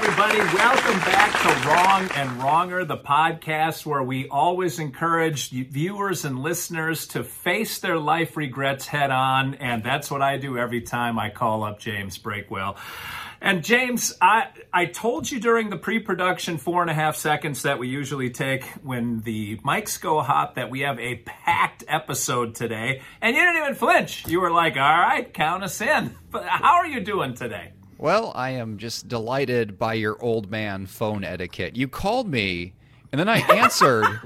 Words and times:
Everybody, 0.00 0.38
welcome 0.38 1.00
back 1.00 1.32
to 1.42 1.68
Wrong 1.68 2.08
and 2.14 2.40
Wronger, 2.40 2.86
the 2.86 2.96
podcast 2.96 3.84
where 3.84 4.00
we 4.00 4.28
always 4.28 4.78
encourage 4.78 5.50
viewers 5.50 6.24
and 6.24 6.38
listeners 6.38 7.08
to 7.08 7.24
face 7.24 7.80
their 7.80 7.98
life 7.98 8.36
regrets 8.36 8.86
head 8.86 9.10
on. 9.10 9.56
And 9.56 9.82
that's 9.82 10.08
what 10.08 10.22
I 10.22 10.36
do 10.36 10.56
every 10.56 10.82
time 10.82 11.18
I 11.18 11.30
call 11.30 11.64
up 11.64 11.80
James 11.80 12.16
Breakwell. 12.16 12.76
And 13.40 13.64
James, 13.64 14.16
I, 14.22 14.50
I 14.72 14.86
told 14.86 15.28
you 15.28 15.40
during 15.40 15.68
the 15.68 15.76
pre 15.76 15.98
production 15.98 16.58
four 16.58 16.80
and 16.80 16.92
a 16.92 16.94
half 16.94 17.16
seconds 17.16 17.62
that 17.62 17.80
we 17.80 17.88
usually 17.88 18.30
take 18.30 18.64
when 18.84 19.22
the 19.22 19.56
mics 19.58 20.00
go 20.00 20.20
hot 20.20 20.54
that 20.54 20.70
we 20.70 20.80
have 20.80 21.00
a 21.00 21.16
packed 21.16 21.82
episode 21.88 22.54
today. 22.54 23.02
And 23.20 23.34
you 23.34 23.42
didn't 23.42 23.62
even 23.62 23.74
flinch. 23.74 24.28
You 24.28 24.42
were 24.42 24.52
like, 24.52 24.76
all 24.76 24.80
right, 24.80 25.34
count 25.34 25.64
us 25.64 25.80
in. 25.80 26.14
But 26.30 26.44
how 26.46 26.76
are 26.76 26.86
you 26.86 27.00
doing 27.00 27.34
today? 27.34 27.72
Well, 28.00 28.30
I 28.36 28.50
am 28.50 28.78
just 28.78 29.08
delighted 29.08 29.76
by 29.76 29.94
your 29.94 30.22
old 30.22 30.52
man 30.52 30.86
phone 30.86 31.24
etiquette. 31.24 31.74
You 31.76 31.88
called 31.88 32.28
me, 32.28 32.74
and 33.10 33.18
then 33.18 33.28
I 33.28 33.38
answered, 33.52 34.20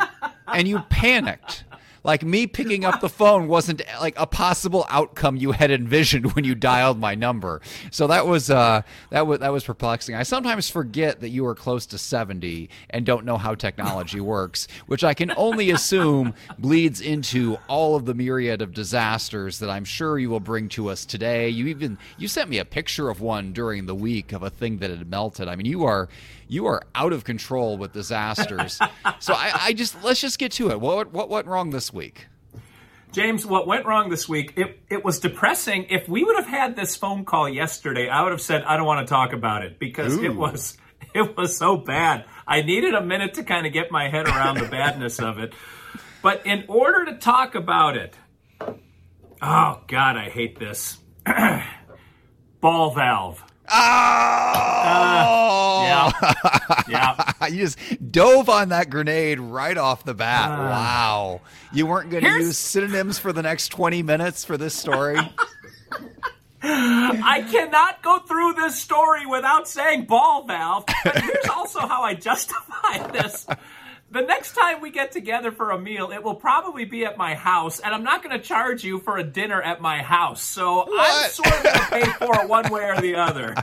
and 0.46 0.68
you 0.68 0.80
panicked. 0.90 1.64
Like 2.05 2.24
me 2.24 2.47
picking 2.47 2.84
up 2.84 3.01
the 3.01 3.09
phone 3.09 3.47
wasn't 3.47 3.83
like 4.01 4.18
a 4.18 4.26
possible 4.26 4.87
outcome 4.88 5.37
you 5.37 5.52
had 5.52 5.71
envisioned 5.71 6.32
when 6.35 6.45
you 6.45 6.54
dialed 6.54 6.99
my 6.99 7.15
number. 7.15 7.60
So 7.90 8.09
that 8.09 8.26
was 8.26 8.51
uh, 8.51 8.82
that 9.10 9.26
was 9.26 9.38
that 9.38 9.52
was 9.52 9.65
perplexing. 9.65 10.15
I 10.15 10.24
sometimes 10.24 10.68
forget 10.68 11.21
that 11.21 11.29
you 11.29 11.46
are 11.46 11.54
close 11.54 11.87
to 11.87 11.99
70 11.99 12.68
and 12.91 13.07
don't 13.07 13.24
know 13.24 13.38
how 13.38 13.54
technology 13.54 14.21
works, 14.32 14.66
which 14.87 15.04
I 15.04 15.15
can 15.15 15.32
only 15.37 15.71
assume 15.71 16.35
bleeds 16.59 17.01
into 17.01 17.59
all 17.68 17.95
of 17.95 18.04
the 18.04 18.15
myriad 18.15 18.63
of 18.63 18.74
disasters 18.74 19.60
that 19.60 19.71
I'm 19.71 19.85
sure 19.85 20.19
you 20.19 20.30
will 20.30 20.41
bring 20.41 20.69
to 20.71 20.88
us 20.88 21.04
today. 21.04 21.48
You 21.48 21.69
even 21.69 21.98
you 22.19 22.26
sent 22.26 22.51
me 22.51 22.59
a 22.59 22.65
picture 22.65 23.10
of 23.10 23.21
one 23.21 23.52
during 23.52 23.87
the 23.87 23.95
week 23.95 24.32
of 24.32 24.43
a 24.43 24.51
thing 24.51 24.79
that 24.79 24.91
had 24.91 25.09
melted. 25.09 25.46
I 25.46 25.54
mean, 25.54 25.66
you 25.66 25.85
are 25.85 26.09
you 26.52 26.66
are 26.66 26.82
out 26.95 27.14
of 27.14 27.24
control 27.24 27.78
with 27.78 27.92
disasters. 27.92 28.78
so 29.20 29.32
I, 29.32 29.52
I, 29.54 29.72
just 29.72 30.04
let's 30.04 30.20
just 30.20 30.38
get 30.38 30.52
to 30.52 30.70
it. 30.70 30.80
What 30.80 31.10
what 31.12 31.30
went 31.30 31.46
wrong 31.46 31.70
this 31.70 31.92
week? 31.92 32.26
James, 33.10 33.46
what 33.46 33.66
went 33.66 33.86
wrong 33.86 34.10
this 34.10 34.28
week? 34.28 34.52
It 34.56 34.78
it 34.90 35.04
was 35.04 35.18
depressing. 35.18 35.86
If 35.88 36.08
we 36.08 36.23
would 36.23 36.36
have 36.36 36.46
had 36.46 36.76
this 36.76 36.95
phone 36.95 37.24
call 37.24 37.48
yesterday, 37.48 38.08
I 38.08 38.23
would 38.23 38.32
have 38.32 38.40
said 38.42 38.64
I 38.64 38.76
don't 38.76 38.86
want 38.86 39.06
to 39.06 39.10
talk 39.10 39.32
about 39.32 39.64
it 39.64 39.78
because 39.78 40.18
Ooh. 40.18 40.24
it 40.24 40.36
was 40.36 40.76
it 41.14 41.36
was 41.36 41.56
so 41.56 41.76
bad. 41.78 42.26
I 42.46 42.60
needed 42.60 42.95
a 42.95 43.02
minute 43.02 43.34
to 43.34 43.45
kind 43.45 43.66
of 43.66 43.73
get 43.73 43.90
my 43.90 44.10
head 44.10 44.28
around 44.28 44.58
the 44.58 44.68
badness 44.70 45.20
of 45.20 45.38
it. 45.38 45.54
But 46.20 46.46
in 46.46 46.66
order 46.68 47.06
to 47.06 47.16
talk 47.16 47.54
about 47.54 47.96
it, 47.96 48.14
oh 49.40 49.80
god, 49.86 50.16
I 50.16 50.28
hate 50.28 50.58
this. 50.58 50.98
Ball 52.60 52.95
valve. 52.95 53.42
Oh, 53.68 53.74
uh, 54.85 56.13
yeah, 56.88 57.32
yeah. 57.41 57.46
you 57.46 57.60
just 57.60 57.79
dove 58.13 58.49
on 58.49 58.71
that 58.71 58.91
grenade 58.91 59.41
right 59.41 59.77
off 59.77 60.04
the 60.04 60.15
bat. 60.15 60.51
Uh, 60.51 60.63
wow, 60.65 61.41
you 61.73 61.87
weren't 61.87 62.10
going 62.10 62.24
to 62.24 62.30
use 62.30 62.59
synonyms 62.59 63.19
for 63.19 63.32
the 63.32 63.43
next 63.43 63.69
twenty 63.71 64.03
minutes 64.03 64.44
for 64.44 64.56
this 64.56 64.75
story. 64.75 65.19
I 66.65 67.47
cannot 67.50 68.03
go 68.03 68.20
through 68.20 68.54
this 68.54 68.81
story 68.81 69.26
without 69.26 69.66
saying 69.66 70.04
ball 70.04 70.44
valve. 70.47 70.84
But 71.04 71.20
here's 71.20 71.48
also 71.48 71.81
how 71.81 72.03
I 72.03 72.15
justify 72.15 73.10
this 73.10 73.47
the 74.12 74.20
next 74.20 74.54
time 74.54 74.80
we 74.80 74.90
get 74.90 75.12
together 75.12 75.50
for 75.50 75.70
a 75.70 75.78
meal, 75.78 76.10
it 76.12 76.22
will 76.22 76.34
probably 76.34 76.84
be 76.84 77.04
at 77.04 77.16
my 77.16 77.34
house, 77.34 77.80
and 77.80 77.94
I'm 77.94 78.04
not 78.04 78.22
going 78.22 78.38
to 78.38 78.44
charge 78.44 78.84
you 78.84 78.98
for 78.98 79.16
a 79.16 79.24
dinner 79.24 79.60
at 79.60 79.80
my 79.80 80.02
house. 80.02 80.42
So 80.42 80.84
what? 80.84 81.24
I'm 81.24 81.30
sort 81.30 81.48
of 81.48 81.62
going 81.62 81.74
to 81.74 81.86
pay 81.90 82.04
for 82.26 82.42
it 82.42 82.48
one 82.48 82.70
way 82.70 82.84
or 82.84 83.00
the 83.00 83.14
other. 83.16 83.54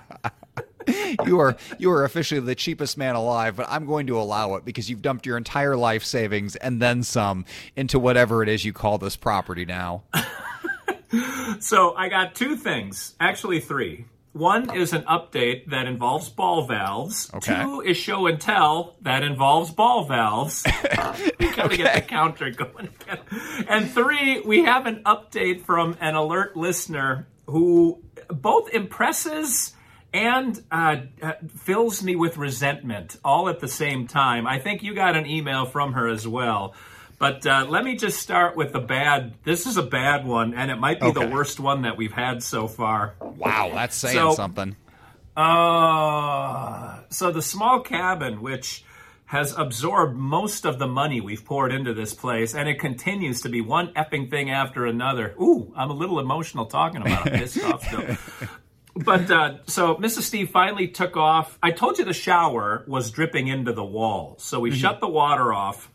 you 1.25 1.39
are 1.39 1.55
you 1.77 1.91
are 1.91 2.03
officially 2.03 2.39
the 2.39 2.55
cheapest 2.55 2.97
man 2.97 3.15
alive, 3.15 3.55
but 3.55 3.67
I'm 3.69 3.85
going 3.85 4.07
to 4.07 4.19
allow 4.19 4.55
it 4.55 4.65
because 4.65 4.89
you've 4.89 5.01
dumped 5.01 5.25
your 5.25 5.37
entire 5.37 5.77
life 5.77 6.03
savings 6.03 6.55
and 6.55 6.81
then 6.81 7.03
some 7.03 7.45
into 7.75 7.99
whatever 7.99 8.41
it 8.41 8.49
is 8.49 8.65
you 8.65 8.73
call 8.73 8.97
this 8.97 9.15
property 9.15 9.65
now. 9.65 10.03
so 11.59 11.95
I 11.95 12.09
got 12.09 12.33
two 12.33 12.55
things, 12.55 13.13
actually 13.19 13.59
three. 13.59 14.05
One 14.39 14.73
is 14.73 14.93
an 14.93 15.01
update 15.01 15.69
that 15.71 15.85
involves 15.85 16.29
ball 16.29 16.65
valves. 16.65 17.29
Okay. 17.33 17.61
Two 17.61 17.81
is 17.81 17.97
show 17.97 18.25
and 18.25 18.39
tell 18.39 18.95
that 19.01 19.21
involves 19.21 19.69
ball 19.71 20.05
valves. 20.05 20.63
we 21.37 21.51
gotta 21.51 21.63
okay. 21.65 21.77
get 21.77 21.95
the 21.95 22.01
counter 22.01 22.49
going 22.49 22.87
again. 23.01 23.19
And 23.67 23.91
three, 23.91 24.39
we 24.39 24.63
have 24.63 24.85
an 24.85 25.03
update 25.03 25.65
from 25.65 25.97
an 25.99 26.15
alert 26.15 26.55
listener 26.55 27.27
who 27.47 28.01
both 28.29 28.73
impresses 28.73 29.75
and 30.13 30.63
uh, 30.71 31.01
uh, 31.21 31.33
fills 31.57 32.01
me 32.01 32.15
with 32.15 32.37
resentment 32.37 33.17
all 33.25 33.49
at 33.49 33.59
the 33.59 33.67
same 33.67 34.07
time. 34.07 34.47
I 34.47 34.59
think 34.59 34.83
you 34.83 34.95
got 34.95 35.17
an 35.17 35.25
email 35.25 35.65
from 35.65 35.93
her 35.93 36.07
as 36.07 36.25
well. 36.25 36.75
But 37.19 37.45
uh, 37.45 37.65
let 37.67 37.83
me 37.83 37.97
just 37.97 38.19
start 38.19 38.55
with 38.55 38.71
the 38.71 38.79
bad. 38.79 39.33
This 39.43 39.67
is 39.67 39.75
a 39.75 39.83
bad 39.83 40.25
one, 40.25 40.53
and 40.53 40.71
it 40.71 40.77
might 40.77 41.01
be 41.01 41.07
okay. 41.07 41.25
the 41.25 41.29
worst 41.29 41.59
one 41.59 41.81
that 41.81 41.97
we've 41.97 42.13
had 42.13 42.41
so 42.41 42.67
far. 42.67 43.15
Wow, 43.19 43.71
that's 43.73 43.97
saying 43.97 44.15
so, 44.15 44.33
something. 44.33 44.77
Uh, 45.35 46.99
so 47.09 47.31
the 47.31 47.41
small 47.41 47.81
cabin, 47.81 48.41
which 48.41 48.85
has 49.25 49.53
absorbed 49.57 50.15
most 50.15 50.65
of 50.65 50.79
the 50.79 50.87
money 50.87 51.19
we've 51.19 51.43
poured 51.43 51.73
into 51.73 51.93
this 51.93 52.13
place, 52.13 52.55
and 52.55 52.69
it 52.69 52.79
continues 52.79 53.41
to 53.41 53.49
be 53.49 53.59
one 53.59 53.91
epping 53.97 54.29
thing 54.29 54.49
after 54.49 54.85
another. 54.85 55.35
Ooh, 55.41 55.73
I'm 55.75 55.91
a 55.91 55.93
little 55.93 56.19
emotional 56.19 56.67
talking 56.67 57.01
about 57.01 57.27
it. 57.27 57.33
Pissed 57.33 57.63
off 57.65 57.85
still. 57.85 58.17
But 58.95 59.29
uh, 59.29 59.57
so 59.65 59.95
Mrs. 59.95 60.23
Steve 60.23 60.49
finally 60.49 60.87
took 60.87 61.15
off. 61.15 61.57
I 61.61 61.71
told 61.71 61.99
you 61.99 62.05
the 62.05 62.13
shower 62.13 62.83
was 62.87 63.11
dripping 63.11 63.47
into 63.47 63.71
the 63.71 63.83
wall, 63.83 64.35
so 64.39 64.59
we 64.59 64.71
mm-hmm. 64.71 64.79
shut 64.79 64.99
the 64.99 65.07
water 65.07 65.53
off 65.53 65.91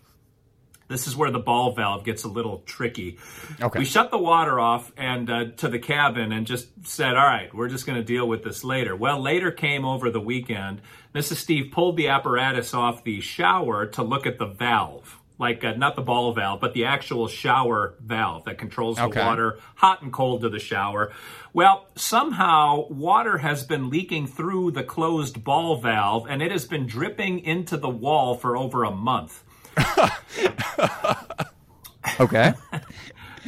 this 0.89 1.07
is 1.07 1.17
where 1.17 1.31
the 1.31 1.39
ball 1.39 1.73
valve 1.73 2.05
gets 2.05 2.25
a 2.25 2.29
little 2.29 2.59
tricky. 2.67 3.19
Okay. 3.61 3.79
We 3.79 3.85
shut 3.85 4.11
the 4.11 4.19
water 4.19 4.61
off 4.61 4.93
and 4.97 5.31
uh, 5.31 5.45
to 5.57 5.69
the 5.69 5.79
cabin 5.79 6.33
and 6.33 6.47
just 6.47 6.69
said, 6.87 7.17
"All 7.17 7.27
right, 7.27 7.53
we're 7.55 7.69
just 7.69 7.87
going 7.87 7.99
to 7.99 8.05
deal 8.05 8.29
with 8.29 8.45
this 8.45 8.65
later." 8.65 8.95
Well, 8.95 9.21
later 9.21 9.51
came 9.51 9.85
over 9.85 10.11
the 10.11 10.21
weekend. 10.21 10.81
Mrs. 11.15 11.37
Steve 11.37 11.71
pulled 11.73 11.97
the 11.97 12.09
apparatus 12.09 12.75
off 12.75 13.05
the 13.05 13.21
shower 13.21 13.87
to 13.87 14.03
look 14.03 14.27
at 14.27 14.39
the 14.39 14.47
valve, 14.47 15.21
like 15.39 15.65
uh, 15.65 15.73
not 15.73 15.95
the 15.97 16.03
ball 16.03 16.33
valve, 16.33 16.61
but 16.61 16.75
the 16.75 16.85
actual 16.85 17.29
shower 17.29 17.95
valve 18.01 18.45
that 18.45 18.59
controls 18.59 18.97
the 18.97 19.05
okay. 19.05 19.25
water, 19.25 19.59
hot 19.77 20.03
and 20.03 20.13
cold 20.13 20.43
to 20.43 20.49
the 20.49 20.59
shower. 20.59 21.13
Well, 21.53 21.87
somehow 21.95 22.89
water 22.89 23.39
has 23.39 23.65
been 23.65 23.91
leaking 23.91 24.27
through 24.27 24.73
the 24.73 24.83
closed 24.83 25.45
ball 25.45 25.77
valve 25.77 26.27
and 26.29 26.43
it 26.43 26.51
has 26.51 26.67
been 26.67 26.87
dripping 26.87 27.39
into 27.39 27.77
the 27.77 27.89
wall 27.89 28.35
for 28.35 28.57
over 28.57 28.83
a 28.83 28.91
month. 28.91 29.44
okay. 32.21 32.55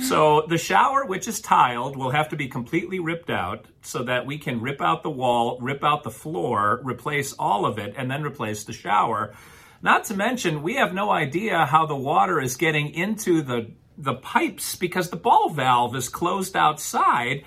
So 0.03 0.45
the 0.49 0.59
shower, 0.59 1.07
which 1.07 1.27
is 1.27 1.41
tiled, 1.41 1.97
will 1.97 2.11
have 2.11 2.29
to 2.29 2.37
be 2.37 2.49
completely 2.49 2.99
ripped 2.99 3.31
out 3.31 3.67
so 3.81 4.03
that 4.05 4.27
we 4.27 4.39
can 4.39 4.61
rip 4.61 4.83
out 4.83 5.03
the 5.03 5.11
wall, 5.11 5.59
rip 5.61 5.83
out 5.83 6.03
the 6.03 6.11
floor, 6.11 6.81
replace 6.85 7.33
all 7.33 7.65
of 7.65 7.79
it, 7.79 7.95
and 7.97 8.11
then 8.11 8.23
replace 8.23 8.65
the 8.65 8.73
shower. 8.73 9.35
Not 9.83 10.05
to 10.05 10.15
mention, 10.15 10.63
we 10.63 10.75
have 10.75 10.93
no 10.93 11.11
idea 11.11 11.65
how 11.65 11.87
the 11.87 11.97
water 11.97 12.41
is 12.41 12.57
getting 12.57 12.95
into 12.95 13.43
the 13.43 13.71
the 13.99 14.15
pipes 14.15 14.77
because 14.77 15.09
the 15.09 15.17
ball 15.17 15.49
valve 15.49 15.97
is 15.97 16.11
closed 16.11 16.55
outside 16.55 17.43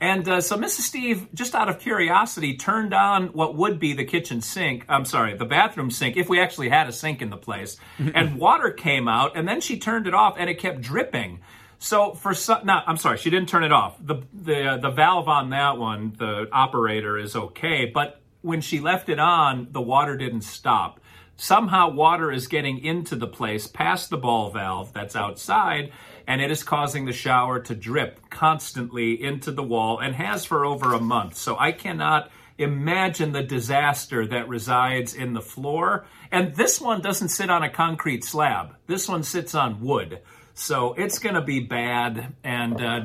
and 0.00 0.28
uh, 0.28 0.40
so 0.42 0.56
Mrs. 0.56 0.80
Steve, 0.80 1.28
just 1.32 1.54
out 1.54 1.68
of 1.70 1.78
curiosity, 1.78 2.56
turned 2.56 2.92
on 2.92 3.28
what 3.28 3.54
would 3.54 3.78
be 3.78 3.94
the 3.94 4.04
kitchen 4.04 4.42
sink. 4.42 4.84
I'm 4.88 5.06
sorry, 5.06 5.34
the 5.36 5.46
bathroom 5.46 5.90
sink, 5.90 6.16
if 6.16 6.28
we 6.28 6.38
actually 6.38 6.68
had 6.68 6.88
a 6.88 6.92
sink 6.92 7.22
in 7.22 7.30
the 7.30 7.36
place. 7.38 7.78
and 7.98 8.38
water 8.38 8.70
came 8.70 9.08
out, 9.08 9.36
and 9.36 9.48
then 9.48 9.60
she 9.60 9.78
turned 9.78 10.06
it 10.06 10.14
off, 10.14 10.36
and 10.38 10.50
it 10.50 10.58
kept 10.58 10.82
dripping. 10.82 11.40
So 11.78 12.12
for 12.12 12.34
some, 12.34 12.66
no, 12.66 12.80
I'm 12.86 12.98
sorry, 12.98 13.16
she 13.18 13.30
didn't 13.30 13.48
turn 13.48 13.64
it 13.64 13.72
off. 13.72 13.96
The 14.00 14.22
the 14.32 14.72
uh, 14.72 14.76
the 14.78 14.90
valve 14.90 15.28
on 15.28 15.50
that 15.50 15.78
one, 15.78 16.14
the 16.18 16.48
operator 16.52 17.18
is 17.18 17.34
okay, 17.34 17.86
but 17.86 18.20
when 18.42 18.60
she 18.60 18.80
left 18.80 19.08
it 19.08 19.18
on, 19.18 19.68
the 19.70 19.80
water 19.80 20.16
didn't 20.16 20.42
stop. 20.42 21.00
Somehow, 21.38 21.90
water 21.90 22.32
is 22.32 22.46
getting 22.46 22.78
into 22.78 23.14
the 23.14 23.26
place 23.26 23.66
past 23.66 24.08
the 24.08 24.16
ball 24.16 24.50
valve 24.50 24.94
that's 24.94 25.14
outside 25.14 25.92
and 26.26 26.40
it 26.40 26.50
is 26.50 26.62
causing 26.62 27.04
the 27.04 27.12
shower 27.12 27.60
to 27.60 27.74
drip 27.74 28.30
constantly 28.30 29.22
into 29.22 29.52
the 29.52 29.62
wall 29.62 30.00
and 30.00 30.14
has 30.14 30.44
for 30.44 30.64
over 30.64 30.92
a 30.92 31.00
month. 31.00 31.36
So 31.36 31.56
I 31.58 31.72
cannot 31.72 32.30
imagine 32.58 33.32
the 33.32 33.42
disaster 33.42 34.26
that 34.26 34.48
resides 34.48 35.14
in 35.14 35.34
the 35.34 35.40
floor. 35.40 36.06
And 36.32 36.54
this 36.54 36.80
one 36.80 37.00
doesn't 37.00 37.28
sit 37.28 37.50
on 37.50 37.62
a 37.62 37.70
concrete 37.70 38.24
slab. 38.24 38.74
This 38.86 39.08
one 39.08 39.22
sits 39.22 39.54
on 39.54 39.80
wood. 39.80 40.20
So 40.54 40.94
it's 40.94 41.18
going 41.18 41.34
to 41.34 41.42
be 41.42 41.60
bad. 41.60 42.34
And 42.42 42.80
uh, 42.80 43.00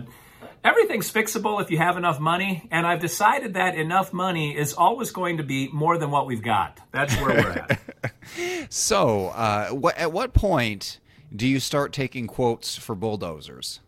everything's 0.63 1.12
fixable 1.12 1.62
if 1.62 1.69
you 1.69 1.77
have 1.77 1.97
enough 1.97 2.19
money. 2.19 2.68
And 2.71 2.88
I've 2.88 3.01
decided 3.01 3.56
that 3.56 3.75
enough 3.75 4.13
money 4.13 4.57
is 4.57 4.73
always 4.73 5.12
going 5.12 5.38
to 5.38 5.44
be 5.44 5.69
more 5.71 5.97
than 5.97 6.12
what 6.12 6.25
we've 6.25 6.44
got. 6.44 6.79
That's 6.91 7.13
where 7.18 7.35
we're 7.35 7.51
at. 7.51 8.69
so, 8.73 9.27
uh, 9.27 9.91
at 9.97 10.12
what 10.12 10.33
point 10.33 11.00
do 11.36 11.48
you 11.48 11.60
start 11.60 11.94
taking 11.94 12.28
quotes 12.28 12.75
for 12.75 12.95
bulldozers? 12.95 13.80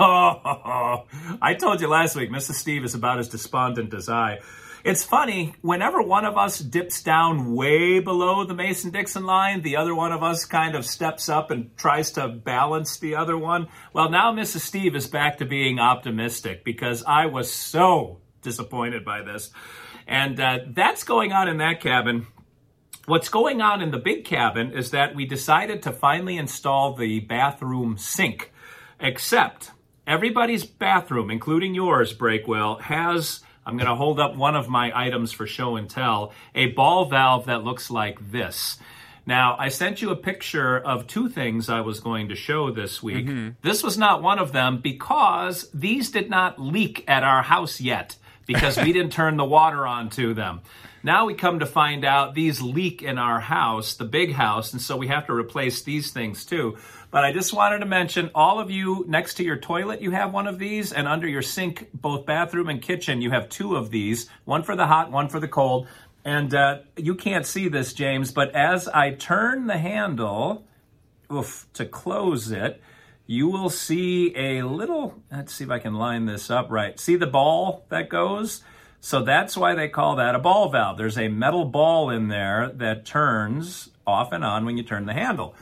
Oh, 0.00 1.04
I 1.42 1.54
told 1.54 1.80
you 1.80 1.88
last 1.88 2.16
week, 2.16 2.30
Mrs. 2.30 2.54
Steve 2.54 2.84
is 2.84 2.94
about 2.94 3.18
as 3.18 3.28
despondent 3.28 3.94
as 3.94 4.08
I. 4.08 4.40
It's 4.84 5.02
funny, 5.02 5.54
whenever 5.60 6.00
one 6.00 6.24
of 6.24 6.38
us 6.38 6.58
dips 6.58 7.02
down 7.02 7.54
way 7.54 7.98
below 7.98 8.44
the 8.44 8.54
Mason 8.54 8.90
Dixon 8.90 9.24
line, 9.24 9.62
the 9.62 9.76
other 9.76 9.94
one 9.94 10.12
of 10.12 10.22
us 10.22 10.44
kind 10.44 10.76
of 10.76 10.86
steps 10.86 11.28
up 11.28 11.50
and 11.50 11.76
tries 11.76 12.12
to 12.12 12.28
balance 12.28 12.98
the 12.98 13.16
other 13.16 13.36
one. 13.36 13.68
Well, 13.92 14.08
now 14.08 14.32
Mrs. 14.32 14.60
Steve 14.60 14.94
is 14.94 15.06
back 15.06 15.38
to 15.38 15.44
being 15.44 15.78
optimistic 15.78 16.64
because 16.64 17.02
I 17.04 17.26
was 17.26 17.52
so 17.52 18.20
disappointed 18.40 19.04
by 19.04 19.22
this. 19.22 19.50
And 20.06 20.40
uh, 20.40 20.60
that's 20.68 21.04
going 21.04 21.32
on 21.32 21.48
in 21.48 21.58
that 21.58 21.80
cabin. 21.80 22.26
What's 23.08 23.30
going 23.30 23.62
on 23.62 23.80
in 23.80 23.90
the 23.90 23.96
big 23.96 24.26
cabin 24.26 24.72
is 24.72 24.90
that 24.90 25.14
we 25.14 25.24
decided 25.24 25.82
to 25.84 25.92
finally 25.92 26.36
install 26.36 26.92
the 26.92 27.20
bathroom 27.20 27.96
sink. 27.96 28.52
Except 29.00 29.70
everybody's 30.06 30.66
bathroom, 30.66 31.30
including 31.30 31.74
yours, 31.74 32.12
Breakwell, 32.12 32.82
has 32.82 33.40
I'm 33.64 33.78
going 33.78 33.88
to 33.88 33.94
hold 33.94 34.20
up 34.20 34.36
one 34.36 34.54
of 34.54 34.68
my 34.68 34.92
items 34.94 35.32
for 35.32 35.46
show 35.46 35.76
and 35.76 35.88
tell 35.88 36.34
a 36.54 36.66
ball 36.72 37.06
valve 37.06 37.46
that 37.46 37.64
looks 37.64 37.90
like 37.90 38.30
this. 38.30 38.76
Now, 39.24 39.56
I 39.58 39.70
sent 39.70 40.02
you 40.02 40.10
a 40.10 40.16
picture 40.16 40.78
of 40.78 41.06
two 41.06 41.30
things 41.30 41.70
I 41.70 41.80
was 41.80 42.00
going 42.00 42.28
to 42.28 42.34
show 42.34 42.70
this 42.70 43.02
week. 43.02 43.24
Mm-hmm. 43.24 43.48
This 43.62 43.82
was 43.82 43.96
not 43.96 44.22
one 44.22 44.38
of 44.38 44.52
them 44.52 44.82
because 44.82 45.70
these 45.72 46.10
did 46.10 46.28
not 46.28 46.60
leak 46.60 47.04
at 47.08 47.24
our 47.24 47.40
house 47.40 47.80
yet 47.80 48.16
because 48.46 48.76
we 48.76 48.92
didn't 48.92 49.12
turn 49.12 49.38
the 49.38 49.46
water 49.46 49.86
on 49.86 50.10
to 50.10 50.34
them. 50.34 50.60
Now 51.08 51.24
we 51.24 51.32
come 51.32 51.60
to 51.60 51.64
find 51.64 52.04
out 52.04 52.34
these 52.34 52.60
leak 52.60 53.00
in 53.00 53.16
our 53.16 53.40
house, 53.40 53.94
the 53.94 54.04
big 54.04 54.34
house, 54.34 54.74
and 54.74 54.82
so 54.82 54.94
we 54.94 55.06
have 55.06 55.26
to 55.28 55.32
replace 55.32 55.80
these 55.80 56.10
things 56.10 56.44
too. 56.44 56.76
But 57.10 57.24
I 57.24 57.32
just 57.32 57.54
wanted 57.54 57.78
to 57.78 57.86
mention 57.86 58.30
all 58.34 58.60
of 58.60 58.70
you 58.70 59.06
next 59.08 59.36
to 59.36 59.42
your 59.42 59.56
toilet, 59.56 60.02
you 60.02 60.10
have 60.10 60.34
one 60.34 60.46
of 60.46 60.58
these, 60.58 60.92
and 60.92 61.08
under 61.08 61.26
your 61.26 61.40
sink, 61.40 61.88
both 61.94 62.26
bathroom 62.26 62.68
and 62.68 62.82
kitchen, 62.82 63.22
you 63.22 63.30
have 63.30 63.48
two 63.48 63.74
of 63.74 63.90
these 63.90 64.28
one 64.44 64.62
for 64.62 64.76
the 64.76 64.86
hot, 64.86 65.10
one 65.10 65.30
for 65.30 65.40
the 65.40 65.48
cold. 65.48 65.88
And 66.26 66.52
uh, 66.52 66.80
you 66.94 67.14
can't 67.14 67.46
see 67.46 67.68
this, 67.68 67.94
James, 67.94 68.30
but 68.30 68.54
as 68.54 68.86
I 68.86 69.12
turn 69.12 69.66
the 69.66 69.78
handle 69.78 70.66
oof, 71.32 71.66
to 71.72 71.86
close 71.86 72.50
it, 72.50 72.82
you 73.26 73.48
will 73.48 73.70
see 73.70 74.36
a 74.36 74.60
little, 74.60 75.14
let's 75.32 75.54
see 75.54 75.64
if 75.64 75.70
I 75.70 75.78
can 75.78 75.94
line 75.94 76.26
this 76.26 76.50
up 76.50 76.70
right. 76.70 77.00
See 77.00 77.16
the 77.16 77.26
ball 77.26 77.86
that 77.88 78.10
goes? 78.10 78.62
So 79.00 79.22
that's 79.22 79.56
why 79.56 79.74
they 79.74 79.88
call 79.88 80.16
that 80.16 80.34
a 80.34 80.38
ball 80.38 80.70
valve. 80.70 80.98
There's 80.98 81.18
a 81.18 81.28
metal 81.28 81.64
ball 81.64 82.10
in 82.10 82.28
there 82.28 82.70
that 82.74 83.06
turns 83.06 83.90
off 84.06 84.32
and 84.32 84.44
on 84.44 84.64
when 84.64 84.76
you 84.76 84.82
turn 84.82 85.06
the 85.06 85.12
handle. 85.12 85.54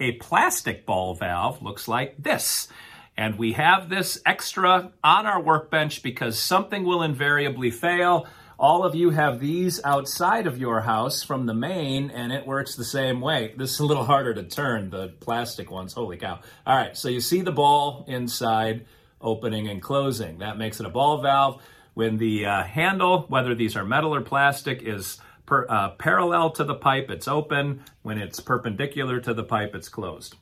A 0.00 0.12
plastic 0.12 0.84
ball 0.84 1.14
valve 1.14 1.62
looks 1.62 1.86
like 1.86 2.22
this. 2.22 2.68
And 3.16 3.38
we 3.38 3.52
have 3.52 3.88
this 3.88 4.20
extra 4.24 4.90
on 5.04 5.26
our 5.26 5.40
workbench 5.40 6.02
because 6.02 6.38
something 6.38 6.84
will 6.84 7.02
invariably 7.02 7.70
fail. 7.70 8.26
All 8.58 8.84
of 8.84 8.94
you 8.94 9.10
have 9.10 9.40
these 9.40 9.82
outside 9.84 10.46
of 10.46 10.58
your 10.58 10.80
house 10.80 11.22
from 11.22 11.46
the 11.46 11.54
main, 11.54 12.10
and 12.10 12.32
it 12.32 12.46
works 12.46 12.74
the 12.74 12.84
same 12.84 13.20
way. 13.20 13.54
This 13.56 13.72
is 13.72 13.80
a 13.80 13.86
little 13.86 14.04
harder 14.04 14.34
to 14.34 14.44
turn, 14.44 14.90
the 14.90 15.08
plastic 15.20 15.70
ones. 15.70 15.92
Holy 15.92 16.16
cow. 16.16 16.40
All 16.66 16.76
right, 16.76 16.96
so 16.96 17.08
you 17.08 17.20
see 17.20 17.42
the 17.42 17.52
ball 17.52 18.04
inside 18.08 18.86
opening 19.20 19.68
and 19.68 19.82
closing. 19.82 20.38
That 20.38 20.58
makes 20.58 20.80
it 20.80 20.86
a 20.86 20.90
ball 20.90 21.20
valve. 21.20 21.60
When 21.94 22.16
the 22.16 22.46
uh, 22.46 22.62
handle, 22.62 23.26
whether 23.28 23.54
these 23.54 23.76
are 23.76 23.84
metal 23.84 24.14
or 24.14 24.22
plastic, 24.22 24.82
is 24.82 25.18
per, 25.46 25.66
uh, 25.68 25.90
parallel 25.90 26.50
to 26.52 26.64
the 26.64 26.74
pipe, 26.74 27.10
it's 27.10 27.28
open. 27.28 27.84
When 28.02 28.18
it's 28.18 28.40
perpendicular 28.40 29.20
to 29.20 29.34
the 29.34 29.44
pipe, 29.44 29.74
it's 29.74 29.88
closed. 29.88 30.36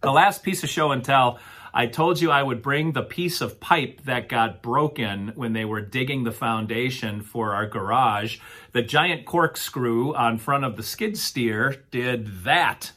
The 0.00 0.10
last 0.10 0.42
piece 0.42 0.62
of 0.62 0.68
show 0.68 0.90
and 0.90 1.04
tell, 1.04 1.38
I 1.74 1.86
told 1.86 2.20
you 2.20 2.30
I 2.30 2.42
would 2.42 2.60
bring 2.60 2.92
the 2.92 3.02
piece 3.02 3.40
of 3.40 3.60
pipe 3.60 4.02
that 4.04 4.28
got 4.28 4.62
broken 4.62 5.32
when 5.36 5.52
they 5.52 5.64
were 5.64 5.80
digging 5.80 6.24
the 6.24 6.32
foundation 6.32 7.22
for 7.22 7.54
our 7.54 7.66
garage. 7.66 8.38
The 8.72 8.82
giant 8.82 9.24
corkscrew 9.24 10.14
on 10.14 10.38
front 10.38 10.64
of 10.64 10.76
the 10.76 10.82
skid 10.82 11.16
steer 11.16 11.84
did 11.90 12.44
that 12.44 12.92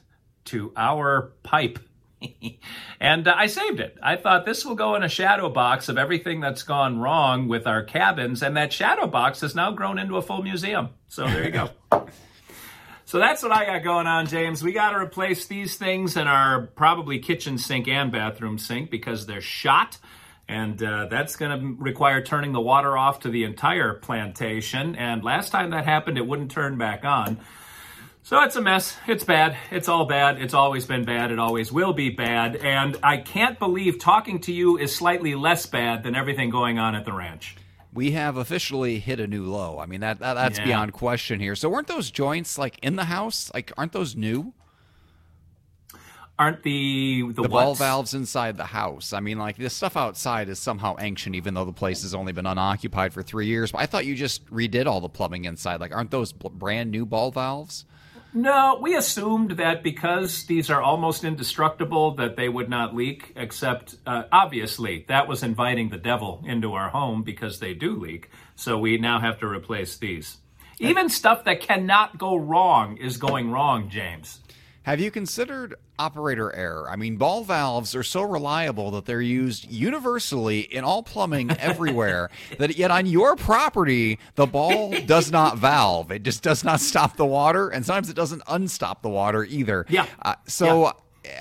to 0.46 0.74
our 0.76 1.34
pipe. 1.44 1.80
and 3.00 3.28
uh, 3.28 3.34
I 3.36 3.48
saved 3.48 3.80
it. 3.80 3.98
I 4.02 4.16
thought 4.16 4.46
this 4.46 4.66
will 4.66 4.76
go 4.76 4.96
in 4.96 5.04
a 5.04 5.10
shadow 5.10 5.50
box 5.50 5.90
of 5.90 5.98
everything 5.98 6.40
that's 6.40 6.64
gone 6.64 7.00
wrong 7.00 7.48
with 7.48 7.68
our 7.68 7.84
cabins, 7.84 8.42
and 8.42 8.58
that 8.58 8.74
shadow 8.74 9.08
box 9.08 9.42
has 9.42 9.56
now 9.56 9.72
grown 9.72 10.00
into 10.00 10.18
a 10.18 10.22
full 10.22 10.42
museum. 10.42 10.90
So 11.08 11.26
there 11.26 11.44
you 11.44 11.52
go. 11.52 11.70
so 13.06 13.20
that's 13.20 13.44
what 13.44 13.52
I 13.52 13.66
got 13.66 13.84
going 13.84 14.08
on, 14.08 14.28
James. 14.28 14.64
We 14.64 14.74
got 14.74 14.92
to 14.92 14.98
replace 14.98 15.48
these 15.48 15.78
things 15.78 16.18
in 16.18 16.28
our 16.28 16.68
probably 16.68 17.20
kitchen 17.20 17.58
sink 17.58 17.88
and 17.88 18.12
bathroom 18.12 18.58
sink 18.58 18.90
because 18.90 19.26
they're 19.26 19.42
shot. 19.42 19.98
And 20.48 20.82
uh, 20.84 21.08
that's 21.08 21.38
going 21.38 21.60
to 21.60 21.82
require 21.82 22.22
turning 22.22 22.52
the 22.52 22.62
water 22.62 22.96
off 22.96 23.22
to 23.22 23.30
the 23.30 23.46
entire 23.46 23.96
plantation. 23.96 24.96
And 24.96 25.24
last 25.24 25.50
time 25.50 25.72
that 25.72 25.86
happened, 25.86 26.20
it 26.20 26.28
wouldn't 26.28 26.52
turn 26.52 26.78
back 26.78 27.04
on. 27.04 27.40
So 28.26 28.42
it's 28.42 28.56
a 28.56 28.62
mess. 28.62 28.98
It's 29.06 29.24
bad. 29.24 29.56
It's 29.70 29.88
all 29.88 30.08
bad. 30.08 30.42
It's 30.42 30.56
always 30.56 30.84
been 30.88 31.06
bad. 31.06 31.30
It 31.30 31.38
always 31.38 31.72
will 31.72 31.94
be 31.94 32.10
bad. 32.10 32.56
And 32.56 32.98
I 33.04 33.18
can't 33.18 33.60
believe 33.60 34.00
talking 34.00 34.40
to 34.42 34.52
you 34.52 34.80
is 34.80 34.96
slightly 34.96 35.36
less 35.36 35.68
bad 35.68 36.02
than 36.02 36.16
everything 36.16 36.50
going 36.50 36.80
on 36.80 36.96
at 36.96 37.06
the 37.06 37.14
ranch. 37.14 37.56
We 37.94 38.12
have 38.12 38.38
officially 38.38 38.98
hit 38.98 39.20
a 39.20 39.28
new 39.28 39.44
low. 39.44 39.78
I 39.78 39.86
mean 39.86 40.00
that, 40.00 40.18
that 40.22 40.34
that's 40.34 40.58
yeah. 40.58 40.66
beyond 40.66 40.94
question 40.94 41.40
here. 41.40 41.56
So 41.56 41.70
weren't 41.70 41.86
those 41.86 42.10
joints 42.10 42.58
like 42.58 42.80
in 42.82 42.96
the 42.96 43.04
house? 43.04 43.52
Like 43.54 43.72
aren't 43.78 43.92
those 43.92 44.16
new? 44.16 44.54
Aren't 46.40 46.64
the 46.64 47.32
the, 47.32 47.44
the 47.44 47.48
ball 47.48 47.76
valves 47.76 48.16
inside 48.16 48.58
the 48.58 48.66
house? 48.66 49.14
I 49.14 49.20
mean, 49.20 49.38
like 49.38 49.58
this 49.58 49.76
stuff 49.76 49.96
outside 49.96 50.50
is 50.50 50.58
somehow 50.58 50.96
ancient, 51.00 51.36
even 51.36 51.54
though 51.54 51.64
the 51.64 51.72
place 51.72 52.02
has 52.02 52.16
only 52.16 52.34
been 52.34 52.48
unoccupied 52.48 53.14
for 53.14 53.22
three 53.22 53.46
years. 53.46 53.72
But 53.72 53.82
I 53.82 53.86
thought 53.86 54.08
you 54.08 54.16
just 54.16 54.44
redid 54.48 54.88
all 54.88 55.00
the 55.00 55.10
plumbing 55.10 55.46
inside. 55.46 55.80
Like, 55.80 55.96
aren't 55.96 56.10
those 56.10 56.34
brand 56.34 56.90
new 56.90 57.06
ball 57.06 57.30
valves? 57.30 57.86
No, 58.36 58.80
we 58.82 58.98
assumed 58.98 59.52
that 59.52 59.82
because 59.82 60.44
these 60.44 60.70
are 60.70 60.82
almost 60.82 61.24
indestructible, 61.24 62.16
that 62.16 62.36
they 62.36 62.50
would 62.50 62.70
not 62.70 62.94
leak. 62.94 63.32
Except, 63.38 63.96
uh, 64.06 64.24
obviously, 64.30 65.06
that 65.08 65.30
was 65.30 65.42
inviting 65.42 65.88
the 65.88 65.98
devil 65.98 66.44
into 66.46 66.74
our 66.74 66.90
home 66.90 67.24
because 67.24 67.60
they 67.60 67.74
do 67.74 67.96
leak. 67.96 68.30
So 68.58 68.78
we 68.78 68.98
now 68.98 69.22
have 69.22 69.40
to 69.40 69.48
replace 69.48 69.98
these. 69.98 70.38
Even 70.80 71.08
stuff 71.08 71.46
that 71.46 71.62
cannot 71.62 72.18
go 72.18 72.36
wrong 72.36 72.98
is 72.98 73.16
going 73.16 73.52
wrong, 73.52 73.90
James. 73.90 74.42
Have 74.86 75.00
you 75.00 75.10
considered 75.10 75.74
operator 75.98 76.54
error? 76.56 76.88
I 76.88 76.96
mean, 76.96 77.18
ball 77.18 77.44
valves 77.44 77.96
are 77.96 78.04
so 78.04 78.22
reliable 78.22 78.92
that 78.92 79.06
they're 79.06 79.20
used 79.20 79.66
universally 79.68 80.60
in 80.60 80.84
all 80.84 81.02
plumbing 81.02 81.50
everywhere. 81.60 82.30
that 82.60 82.78
yet 82.78 82.92
on 82.92 83.08
your 83.08 83.36
property, 83.36 84.20
the 84.36 84.46
ball 84.46 84.94
does 85.08 85.32
not 85.32 85.58
valve. 85.58 86.12
It 86.12 86.22
just 86.22 86.44
does 86.44 86.64
not 86.64 86.80
stop 86.82 87.18
the 87.18 87.26
water, 87.26 87.70
and 87.70 87.84
sometimes 87.84 88.12
it 88.12 88.16
doesn't 88.16 88.44
unstop 88.48 89.02
the 89.02 89.10
water 89.10 89.44
either. 89.44 89.88
Yeah. 89.90 90.06
Uh, 90.22 90.36
so. 90.46 90.84
Yeah. 90.84 90.92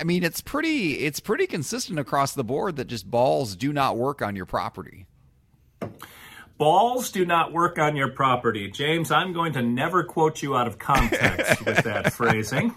I 0.01 0.05
mean, 0.05 0.25
it's 0.25 0.41
pretty 0.41 1.01
it's 1.01 1.21
pretty 1.21 1.47
consistent 1.47 1.99
across 1.99 2.33
the 2.33 2.43
board 2.43 2.77
that 2.77 2.87
just 2.87 3.11
balls 3.11 3.55
do 3.55 3.71
not 3.71 3.99
work 3.99 4.23
on 4.23 4.35
your 4.35 4.47
property. 4.47 5.05
Balls 6.57 7.13
do 7.13 7.27
not 7.27 7.53
work 7.53 7.79
on 7.79 7.95
your 7.95 8.09
property. 8.09 8.71
James, 8.71 9.11
I'm 9.11 9.35
going 9.35 9.53
to 9.53 9.61
never 9.61 10.03
quote 10.03 10.43
you 10.43 10.57
out 10.57 10.67
of 10.67 10.79
context 10.79 11.63
with 11.67 11.85
that 11.85 12.13
phrasing. 12.15 12.75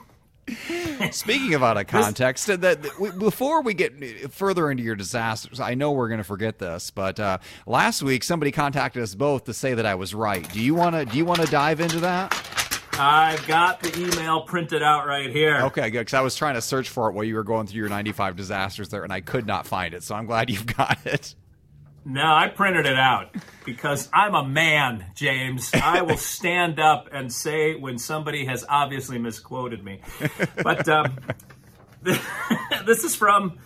Speaking 1.11 1.53
of 1.53 1.63
out 1.63 1.77
of 1.77 1.87
context, 1.87 2.47
that, 2.47 2.81
before 3.17 3.61
we 3.61 3.73
get 3.73 4.31
further 4.31 4.71
into 4.71 4.83
your 4.83 4.95
disasters, 4.95 5.59
I 5.59 5.73
know 5.73 5.91
we're 5.91 6.07
going 6.07 6.19
to 6.19 6.23
forget 6.23 6.57
this, 6.57 6.91
but 6.91 7.19
uh, 7.19 7.39
last 7.65 8.01
week 8.01 8.23
somebody 8.23 8.51
contacted 8.51 9.03
us 9.03 9.13
both 9.15 9.45
to 9.45 9.53
say 9.53 9.73
that 9.73 9.85
I 9.85 9.95
was 9.95 10.13
right. 10.13 10.47
Do 10.53 10.61
you 10.61 10.73
want 10.73 10.95
to? 10.95 11.05
Do 11.05 11.17
you 11.17 11.25
want 11.25 11.41
to 11.41 11.47
dive 11.47 11.79
into 11.79 11.99
that? 12.01 12.33
I've 12.99 13.45
got 13.45 13.81
the 13.81 13.95
email 13.99 14.41
printed 14.41 14.81
out 14.81 15.05
right 15.05 15.29
here. 15.29 15.61
Okay, 15.65 15.89
good. 15.89 15.99
Because 15.99 16.15
I 16.15 16.21
was 16.21 16.35
trying 16.35 16.55
to 16.55 16.61
search 16.61 16.89
for 16.89 17.09
it 17.09 17.13
while 17.13 17.23
you 17.25 17.35
were 17.35 17.43
going 17.43 17.67
through 17.67 17.79
your 17.79 17.89
95 17.89 18.35
disasters 18.35 18.89
there, 18.89 19.03
and 19.03 19.13
I 19.13 19.21
could 19.21 19.45
not 19.45 19.67
find 19.67 19.93
it. 19.93 20.01
So 20.03 20.15
I'm 20.15 20.25
glad 20.25 20.49
you've 20.49 20.65
got 20.65 20.97
it. 21.05 21.35
No, 22.07 22.23
I 22.23 22.47
printed 22.47 22.85
it 22.85 22.97
out 22.97 23.35
because 23.65 24.07
I'm 24.13 24.33
a 24.33 24.47
man, 24.47 25.07
James. 25.13 25.71
I 25.73 26.03
will 26.03 26.17
stand 26.17 26.79
up 26.79 27.09
and 27.11 27.31
say 27.31 27.75
when 27.75 27.97
somebody 27.97 28.45
has 28.45 28.63
obviously 28.69 29.19
misquoted 29.19 29.83
me. 29.83 29.99
But 30.63 30.87
um, 30.87 31.17
this 32.01 33.03
is 33.03 33.13
from 33.13 33.59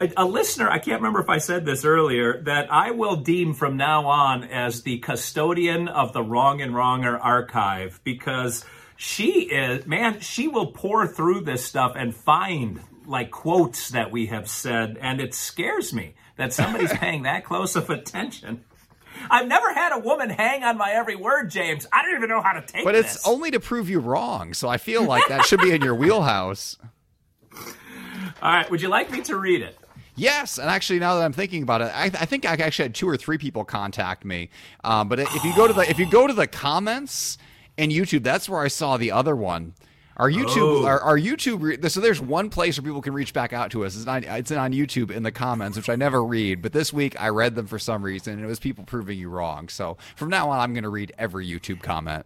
a, 0.00 0.10
a 0.16 0.24
listener, 0.24 0.70
I 0.70 0.78
can't 0.78 1.02
remember 1.02 1.20
if 1.20 1.28
I 1.28 1.36
said 1.36 1.66
this 1.66 1.84
earlier, 1.84 2.40
that 2.44 2.72
I 2.72 2.92
will 2.92 3.16
deem 3.16 3.52
from 3.52 3.76
now 3.76 4.06
on 4.06 4.44
as 4.44 4.82
the 4.82 4.96
custodian 5.00 5.88
of 5.88 6.14
the 6.14 6.22
Wrong 6.22 6.62
and 6.62 6.74
Wronger 6.74 7.18
archive 7.22 8.00
because 8.04 8.64
she 8.96 9.50
is, 9.50 9.86
man, 9.86 10.20
she 10.20 10.48
will 10.48 10.68
pour 10.68 11.06
through 11.06 11.42
this 11.42 11.66
stuff 11.66 11.92
and 11.94 12.16
find 12.16 12.80
like 13.04 13.30
quotes 13.30 13.90
that 13.90 14.10
we 14.10 14.26
have 14.26 14.48
said, 14.48 14.96
and 14.98 15.20
it 15.20 15.34
scares 15.34 15.92
me 15.92 16.14
that 16.36 16.52
somebody's 16.52 16.92
paying 16.94 17.22
that 17.24 17.44
close 17.44 17.76
of 17.76 17.90
attention. 17.90 18.64
I've 19.30 19.48
never 19.48 19.72
had 19.72 19.92
a 19.92 19.98
woman 19.98 20.28
hang 20.30 20.62
on 20.62 20.76
my 20.76 20.92
every 20.92 21.16
word, 21.16 21.50
James. 21.50 21.86
I 21.92 22.02
don't 22.02 22.16
even 22.16 22.28
know 22.28 22.42
how 22.42 22.52
to 22.52 22.60
take 22.66 22.84
But 22.84 22.92
this. 22.92 23.16
it's 23.16 23.26
only 23.26 23.50
to 23.50 23.60
prove 23.60 23.88
you 23.88 23.98
wrong, 23.98 24.52
so 24.54 24.68
I 24.68 24.76
feel 24.76 25.04
like 25.04 25.26
that 25.28 25.44
should 25.46 25.60
be 25.60 25.72
in 25.72 25.80
your 25.82 25.94
wheelhouse. 26.02 26.76
All 28.42 28.52
right, 28.52 28.70
would 28.70 28.82
you 28.82 28.88
like 28.88 29.10
me 29.10 29.22
to 29.22 29.36
read 29.36 29.62
it? 29.62 29.78
Yes, 30.14 30.58
and 30.58 30.70
actually, 30.70 30.98
now 30.98 31.14
that 31.16 31.24
I'm 31.24 31.32
thinking 31.32 31.62
about 31.62 31.82
it, 31.82 31.90
I, 31.94 32.04
I 32.04 32.24
think 32.24 32.46
I 32.46 32.52
actually 32.52 32.84
had 32.84 32.94
two 32.94 33.08
or 33.08 33.16
three 33.16 33.36
people 33.38 33.64
contact 33.64 34.24
me. 34.24 34.48
Um, 34.84 35.08
but 35.08 35.20
if 35.20 35.44
you 35.44 35.54
go 35.54 35.66
to 35.66 35.72
the 35.74 35.88
if 35.90 35.98
you 35.98 36.08
go 36.10 36.26
to 36.26 36.32
the 36.32 36.46
comments 36.46 37.36
in 37.76 37.90
YouTube, 37.90 38.22
that's 38.22 38.48
where 38.48 38.60
I 38.60 38.68
saw 38.68 38.96
the 38.96 39.10
other 39.12 39.36
one. 39.36 39.74
Our 40.18 40.30
YouTube, 40.30 40.82
Oh. 40.82 40.86
our, 40.86 40.98
our 41.00 41.18
YouTube. 41.18 41.60
re- 41.60 41.88
So 41.90 42.00
there's 42.00 42.20
one 42.20 42.48
place 42.48 42.78
where 42.78 42.84
people 42.84 43.02
can 43.02 43.12
reach 43.12 43.32
back 43.34 43.52
out 43.52 43.70
to 43.72 43.84
us. 43.84 43.96
It's 43.96 44.06
on 44.06 44.24
it's 44.24 44.50
on 44.50 44.72
YouTube 44.72 45.10
in 45.10 45.22
the 45.22 45.32
comments, 45.32 45.76
which 45.76 45.90
I 45.90 45.96
never 45.96 46.24
read. 46.24 46.62
But 46.62 46.72
this 46.72 46.92
week 46.92 47.20
I 47.20 47.28
read 47.28 47.54
them 47.54 47.66
for 47.66 47.78
some 47.78 48.02
reason, 48.02 48.34
and 48.34 48.42
it 48.42 48.46
was 48.46 48.58
people 48.58 48.84
proving 48.84 49.18
you 49.18 49.28
wrong. 49.28 49.68
So 49.68 49.98
from 50.16 50.30
now 50.30 50.48
on, 50.50 50.58
I'm 50.60 50.72
going 50.72 50.84
to 50.84 50.88
read 50.88 51.12
every 51.18 51.46
YouTube 51.46 51.82
comment. 51.82 52.24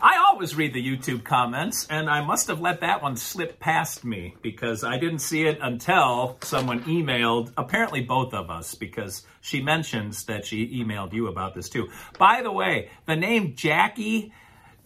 I 0.00 0.24
always 0.30 0.54
read 0.54 0.74
the 0.74 0.82
YouTube 0.84 1.24
comments, 1.24 1.88
and 1.90 2.08
I 2.08 2.24
must 2.24 2.46
have 2.46 2.60
let 2.60 2.80
that 2.80 3.02
one 3.02 3.16
slip 3.16 3.58
past 3.58 4.04
me 4.04 4.36
because 4.40 4.84
I 4.84 4.96
didn't 4.96 5.18
see 5.18 5.42
it 5.44 5.58
until 5.60 6.38
someone 6.42 6.84
emailed, 6.84 7.52
apparently 7.56 8.00
both 8.00 8.32
of 8.32 8.48
us, 8.48 8.76
because 8.76 9.24
she 9.40 9.60
mentions 9.60 10.24
that 10.26 10.46
she 10.46 10.68
emailed 10.82 11.12
you 11.12 11.26
about 11.26 11.54
this 11.54 11.68
too. 11.68 11.88
By 12.16 12.42
the 12.42 12.52
way, 12.52 12.90
the 13.06 13.16
name 13.16 13.54
Jackie, 13.56 14.32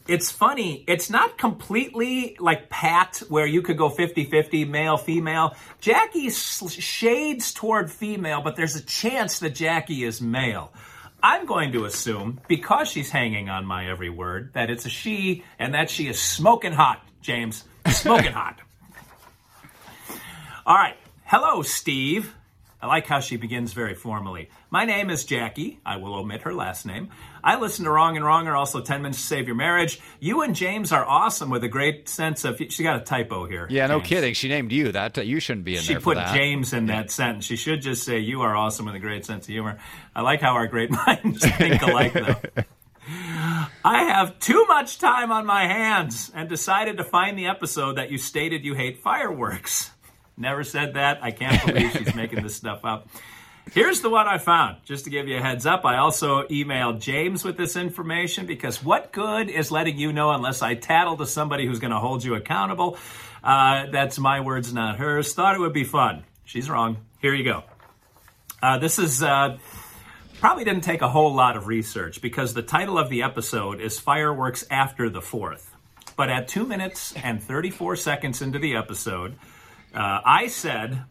it's 0.09 0.31
funny. 0.31 0.85
It's 0.87 1.11
not 1.11 1.39
completely 1.39 2.37
like 2.39 2.69
Pat, 2.71 3.23
where 3.29 3.47
you 3.47 3.63
could 3.63 3.77
go 3.77 3.89
50 3.89 4.25
50 4.25 4.65
male, 4.65 4.97
female. 4.97 5.57
Jackie 5.81 6.31
shades 6.31 7.53
toward 7.53 7.91
female, 7.91 8.41
but 8.43 8.57
there's 8.57 8.77
a 8.77 8.83
chance 8.83 9.41
that 9.41 9.55
Jackie 9.55 10.05
is 10.05 10.21
male. 10.21 10.73
I'm 11.23 11.47
going 11.47 11.73
to 11.73 11.85
assume, 11.87 12.41
because 12.47 12.89
she's 12.89 13.11
hanging 13.11 13.49
on 13.49 13.67
my 13.67 13.91
every 13.91 14.11
word, 14.11 14.53
that 14.53 14.71
it's 14.71 14.87
a 14.87 14.91
she 14.91 15.45
and 15.59 15.75
that 15.75 15.91
she 15.91 16.09
is 16.09 16.21
smoking 16.21 16.73
hot, 16.73 17.05
James. 17.21 17.65
Smoking 17.89 18.33
hot. 18.33 18.61
All 20.65 20.77
right. 20.77 20.97
Hello, 21.25 21.63
Steve. 21.63 22.33
I 22.81 22.87
like 22.89 23.07
how 23.07 23.21
she 23.21 23.37
begins 23.37 23.73
very 23.73 23.95
formally. 23.95 24.51
My 24.71 24.85
name 24.85 25.09
is 25.09 25.25
Jackie. 25.25 25.81
I 25.85 25.97
will 25.97 26.15
omit 26.15 26.43
her 26.43 26.53
last 26.53 26.85
name. 26.85 27.09
I 27.43 27.59
listen 27.59 27.85
to 27.87 27.91
Wrong 27.91 28.17
and 28.17 28.25
Wronger, 28.25 28.55
also 28.55 28.81
10 28.83 29.01
Minutes 29.03 29.19
to 29.21 29.27
Save 29.27 29.47
Your 29.47 29.57
Marriage. 29.57 29.99
You 30.21 30.43
and 30.43 30.55
James 30.55 30.93
are 30.93 31.05
awesome 31.05 31.49
with 31.49 31.65
a 31.65 31.69
great 31.69 32.09
sense 32.09 32.45
of. 32.45 32.61
She 32.69 32.83
got 32.83 33.01
a 33.01 33.05
typo 33.05 33.47
here. 33.47 33.67
Yeah, 33.71 33.87
no 33.87 33.99
James. 33.99 34.09
kidding. 34.09 34.35
She 34.35 34.49
named 34.49 34.73
you. 34.73 34.93
That 34.93 35.17
you 35.27 35.41
shouldn't 35.41 35.65
be 35.65 35.77
in 35.77 35.83
She 35.83 35.95
there 35.95 36.01
for 36.01 36.15
put. 36.15 36.27
James 36.35 36.73
in 36.75 36.87
that 36.87 37.11
sentence. 37.11 37.47
She 37.47 37.57
should 37.57 37.81
just 37.81 38.05
say, 38.05 38.19
You 38.19 38.43
are 38.43 38.55
awesome 38.55 38.87
with 38.87 38.95
a 38.95 39.01
great 39.01 39.25
sense 39.25 39.47
of 39.47 39.53
humor. 39.53 39.79
I 40.15 40.21
like 40.21 40.41
how 40.43 40.53
our 40.55 40.67
great 40.67 40.91
minds 41.07 41.47
think 41.57 41.81
alike, 41.83 42.13
though. 42.13 42.37
I 43.85 44.05
have 44.05 44.39
too 44.41 44.65
much 44.67 44.99
time 44.99 45.31
on 45.31 45.47
my 45.47 45.67
hands 45.67 46.31
and 46.35 46.49
decided 46.49 46.97
to 46.99 47.05
find 47.05 47.39
the 47.39 47.47
episode 47.47 47.97
that 47.99 48.11
you 48.11 48.19
stated 48.19 48.65
you 48.65 48.75
hate 48.75 48.99
fireworks. 48.99 49.91
Never 50.37 50.65
said 50.65 50.95
that. 50.95 51.23
I 51.23 51.31
can't 51.31 51.65
believe 51.67 51.93
she's 51.93 52.15
making 52.17 52.43
this 52.43 52.55
stuff 52.55 52.85
up. 52.85 53.09
Here's 53.73 54.01
the 54.01 54.11
one 54.11 54.29
I 54.29 54.39
found. 54.39 54.77
Just 54.85 55.05
to 55.05 55.11
give 55.11 55.27
you 55.27 55.39
a 55.39 55.41
heads 55.41 55.67
up, 55.67 55.85
I 55.85 55.97
also 55.97 56.45
emailed 56.45 57.01
James 57.01 57.45
with 57.45 57.57
this 57.57 57.75
information 57.75 58.47
because 58.47 58.83
what 58.83 59.13
good 59.13 59.51
is 59.51 59.73
letting 59.73 59.99
you 59.99 60.13
know 60.13 60.31
unless 60.31 60.63
I 60.63 60.75
tattle 60.75 61.17
to 61.17 61.27
somebody 61.27 61.67
who's 61.67 61.81
going 61.81 61.91
to 61.91 61.99
hold 61.99 62.23
you 62.23 62.37
accountable? 62.37 62.97
Uh, 63.43 63.87
that's 63.91 64.19
my 64.19 64.41
words, 64.41 64.73
not 64.73 64.99
hers. 64.99 65.35
Thought 65.35 65.57
it 65.57 65.61
would 65.61 65.73
be 65.73 65.85
fun. 65.85 66.25
She's 66.45 66.71
wrong. 66.71 66.99
Here 67.21 67.35
you 67.35 67.43
go. 67.43 67.65
Uh, 68.63 68.79
this 68.79 69.01
is 69.01 69.23
uh, 69.23 69.59
probably 70.39 70.65
didn't 70.65 70.85
take 70.85 71.03
a 71.03 71.09
whole 71.09 71.35
lot 71.35 71.57
of 71.57 71.67
research 71.67 72.23
because 72.23 72.55
the 72.55 72.63
title 72.63 72.99
of 72.99 73.09
the 73.11 73.23
episode 73.23 73.81
is 73.81 73.99
Fireworks 73.99 74.65
After 74.71 75.11
the 75.11 75.21
Fourth. 75.21 75.75
But 76.17 76.31
at 76.31 76.49
two 76.49 76.65
minutes 76.65 77.15
and 77.17 77.43
34 77.43 77.97
seconds 77.97 78.43
into 78.43 78.59
the 78.59 78.77
episode, 78.77 79.37
uh, 79.97 80.21
I 80.25 80.49
said, 80.49 81.05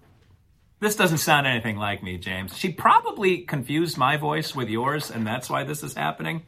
This 0.80 0.96
doesn't 0.96 1.18
sound 1.18 1.48
anything 1.48 1.78
like 1.78 2.04
me, 2.04 2.18
James. 2.18 2.56
She 2.56 2.72
probably 2.72 3.40
confused 3.40 3.98
my 3.98 4.16
voice 4.18 4.56
with 4.56 4.70
yours, 4.70 5.10
and 5.10 5.26
that's 5.26 5.50
why 5.50 5.64
this 5.64 5.84
is 5.84 5.96
happening. 5.96 6.44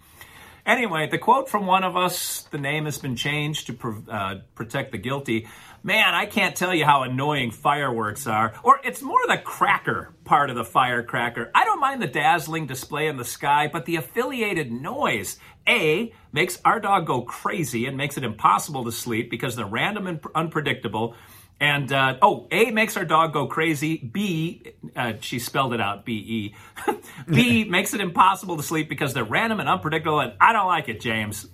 Anyway, 0.68 1.08
the 1.08 1.18
quote 1.18 1.50
from 1.50 1.66
one 1.66 1.86
of 1.86 1.96
us, 1.96 2.42
the 2.52 2.58
name 2.58 2.86
has 2.86 2.98
been 2.98 3.16
changed 3.16 3.68
to 3.68 4.04
uh, 4.12 4.36
protect 4.54 4.92
the 4.92 4.98
guilty. 4.98 5.48
Man, 5.82 6.14
I 6.14 6.26
can't 6.26 6.58
tell 6.58 6.76
you 6.76 6.84
how 6.84 7.04
annoying 7.04 7.52
fireworks 7.52 8.28
are. 8.28 8.54
Or 8.64 8.82
it's 8.84 9.02
more 9.02 9.22
the 9.28 9.38
cracker 9.38 10.14
part 10.26 10.50
of 10.50 10.58
the 10.58 10.66
firecracker. 10.66 11.50
I 11.56 11.64
don't 11.64 11.80
mind 11.80 12.02
the 12.02 12.08
dazzling 12.08 12.68
display 12.68 13.08
in 13.08 13.16
the 13.16 13.24
sky, 13.24 13.70
but 13.72 13.86
the 13.86 13.96
affiliated 13.96 14.70
noise, 14.70 15.40
A, 15.70 16.14
makes 16.34 16.60
our 16.66 16.82
dog 16.82 17.08
go 17.08 17.22
crazy 17.22 17.86
and 17.86 17.96
makes 17.96 18.18
it 18.18 18.26
impossible 18.26 18.84
to 18.84 18.92
sleep 18.92 19.32
because 19.32 19.56
they're 19.56 19.66
random 19.66 20.06
and 20.06 20.20
unpredictable. 20.36 21.16
And 21.60 21.92
uh, 21.92 22.18
oh, 22.22 22.48
A 22.52 22.70
makes 22.72 22.98
our 22.98 23.06
dog 23.06 23.34
go 23.34 23.48
crazy. 23.48 23.98
B, 23.98 24.74
uh, 24.96 25.14
she 25.22 25.40
spelled 25.40 25.74
it 25.74 25.82
out. 25.82 26.06
B 26.06 26.14
E. 26.14 26.56
B 27.28 27.64
makes 27.70 27.94
it 27.94 28.02
impossible 28.02 28.58
to 28.58 28.64
sleep 28.64 28.90
because 28.90 29.14
they're 29.14 29.24
random 29.24 29.60
and 29.60 29.68
unpredictable. 29.68 30.20
And 30.20 30.34
I 30.40 30.54
don't 30.54 30.68
like 30.68 30.88
it, 30.88 31.02
James. 31.02 31.48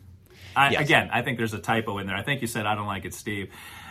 I, 0.55 0.71
Yes. 0.71 0.81
Again, 0.81 1.09
I 1.11 1.21
think 1.21 1.37
there's 1.37 1.53
a 1.53 1.59
typo 1.59 1.97
in 1.99 2.07
there. 2.07 2.15
I 2.15 2.21
think 2.23 2.41
you 2.41 2.47
said 2.47 2.65
I 2.65 2.75
don't 2.75 2.85
like 2.85 3.05
it, 3.05 3.13
Steve. 3.13 3.49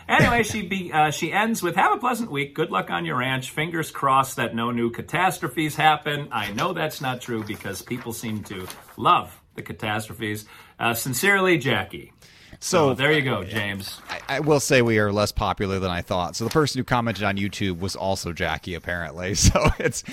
Anyway, 0.09 0.43
she 0.43 0.63
be, 0.63 0.93
uh, 0.93 1.11
she 1.11 1.33
ends 1.33 1.63
with 1.63 1.77
"Have 1.77 1.93
a 1.93 1.99
pleasant 1.99 2.31
week. 2.31 2.55
Good 2.55 2.71
luck 2.71 2.91
on 2.91 3.05
your 3.05 3.17
ranch. 3.17 3.51
Fingers 3.51 3.91
crossed 3.91 4.37
that 4.37 4.55
no 4.55 4.71
new 4.71 4.91
catastrophes 4.91 5.77
happen." 5.77 6.29
I 6.33 6.53
know 6.53 6.73
that's 6.73 7.01
not 7.01 7.21
true 7.21 7.45
because 7.45 7.83
people 7.83 8.13
seem 8.13 8.43
to 8.45 8.67
love 8.97 9.41
the 9.55 9.63
catastrophes. 9.63 10.45
Uh, 10.79 10.95
sincerely, 10.95 11.59
Jackie. 11.59 12.13
So 12.61 12.95
there 12.95 13.13
you 13.13 13.23
go, 13.23 13.45
James. 13.45 14.01
I, 14.09 14.37
I 14.37 14.41
will 14.41 14.61
say 14.61 14.83
we 14.83 14.99
are 14.99 15.13
less 15.13 15.33
popular 15.33 15.79
than 15.79 15.91
I 15.91 16.01
thought. 16.03 16.37
So 16.37 16.45
the 16.45 16.51
person 16.51 16.79
who 16.79 16.85
commented 16.85 17.25
on 17.25 17.37
YouTube 17.37 17.81
was 17.81 17.97
also 17.97 18.33
Jackie, 18.33 18.75
apparently. 18.75 19.35
So 19.43 19.69
it's 19.79 20.05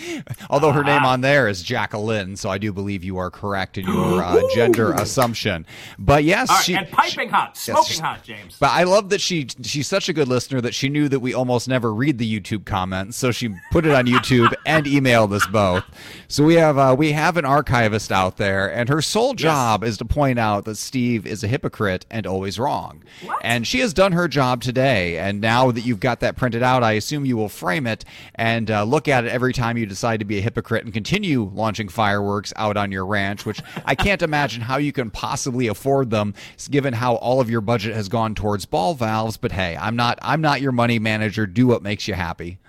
although 0.49 0.71
her 0.71 0.83
name 0.83 1.03
on 1.05 1.21
there 1.21 1.47
is 1.47 1.61
Jacqueline, 1.63 2.35
so 2.35 2.49
I 2.49 2.57
do 2.57 2.73
believe 2.73 3.03
you 3.03 3.17
are 3.19 3.29
correct 3.29 3.77
in 3.77 3.85
your 3.85 4.23
uh, 4.23 4.41
gender 4.53 4.91
assumption. 4.93 5.65
But 5.97 6.23
yes, 6.23 6.49
right, 6.49 6.63
she, 6.63 6.75
and 6.75 6.89
piping 6.89 7.29
hot, 7.29 7.55
smoking 7.55 7.85
she's- 7.85 7.99
hot, 7.99 8.23
James. 8.23 8.57
But 8.59 8.71
I 8.71 8.83
love 8.83 9.09
that 9.09 9.21
she 9.21 9.47
she's 9.61 9.87
such 9.87 10.09
a 10.09 10.13
good 10.13 10.27
listener 10.27 10.61
that 10.61 10.73
she 10.73 10.89
knew 10.89 11.07
that 11.09 11.19
we 11.19 11.33
almost 11.33 11.67
never 11.67 11.93
read 11.93 12.17
the 12.17 12.39
YouTube 12.39 12.65
comments, 12.65 13.17
so 13.17 13.31
she 13.31 13.49
put 13.71 13.85
it 13.85 13.91
on 13.93 14.05
YouTube 14.07 14.51
and 14.65 14.85
emailed 14.85 15.31
us 15.31 15.45
both. 15.47 15.83
So 16.27 16.43
we 16.43 16.55
have 16.55 16.77
uh, 16.77 16.95
we 16.97 17.11
have 17.13 17.37
an 17.37 17.45
archivist 17.45 18.11
out 18.11 18.37
there, 18.37 18.67
and 18.73 18.89
her 18.89 19.01
sole 19.01 19.33
job 19.35 19.83
is 19.83 19.97
to 19.99 20.05
point 20.05 20.39
out 20.39 20.65
that 20.65 20.75
Steve 20.75 21.25
is 21.27 21.43
a 21.43 21.47
hypocrite 21.47 22.05
and 22.09 22.25
always 22.29 22.59
wrong. 22.59 23.03
What? 23.25 23.41
And 23.43 23.67
she 23.67 23.79
has 23.79 23.93
done 23.93 24.13
her 24.13 24.27
job 24.27 24.61
today. 24.61 25.17
And 25.17 25.41
now 25.41 25.71
that 25.71 25.81
you've 25.81 25.99
got 25.99 26.21
that 26.21 26.37
printed 26.37 26.63
out, 26.63 26.83
I 26.83 26.93
assume 26.93 27.25
you 27.25 27.35
will 27.35 27.49
frame 27.49 27.87
it 27.87 28.05
and 28.35 28.69
uh, 28.71 28.83
look 28.83 29.07
at 29.07 29.25
it 29.25 29.31
every 29.31 29.53
time 29.53 29.77
you 29.77 29.85
decide 29.85 30.19
to 30.19 30.25
be 30.25 30.37
a 30.37 30.41
hypocrite 30.41 30.85
and 30.85 30.93
continue 30.93 31.51
launching 31.53 31.89
fireworks 31.89 32.53
out 32.55 32.77
on 32.77 32.91
your 32.91 33.05
ranch, 33.05 33.45
which 33.45 33.61
I 33.85 33.95
can't 33.95 34.21
imagine 34.21 34.61
how 34.61 34.77
you 34.77 34.91
can 34.91 35.11
possibly 35.11 35.67
afford 35.67 36.09
them, 36.11 36.33
given 36.69 36.93
how 36.93 37.15
all 37.15 37.41
of 37.41 37.49
your 37.49 37.61
budget 37.61 37.95
has 37.95 38.07
gone 38.07 38.35
towards 38.35 38.65
ball 38.65 38.93
valves. 38.93 39.37
But 39.37 39.51
hey, 39.51 39.75
I'm 39.75 39.95
not 39.95 40.19
I'm 40.21 40.41
not 40.41 40.61
your 40.61 40.71
money 40.71 40.99
manager. 40.99 41.45
Do 41.45 41.67
what 41.67 41.81
makes 41.81 42.07
you 42.07 42.13
happy. 42.13 42.59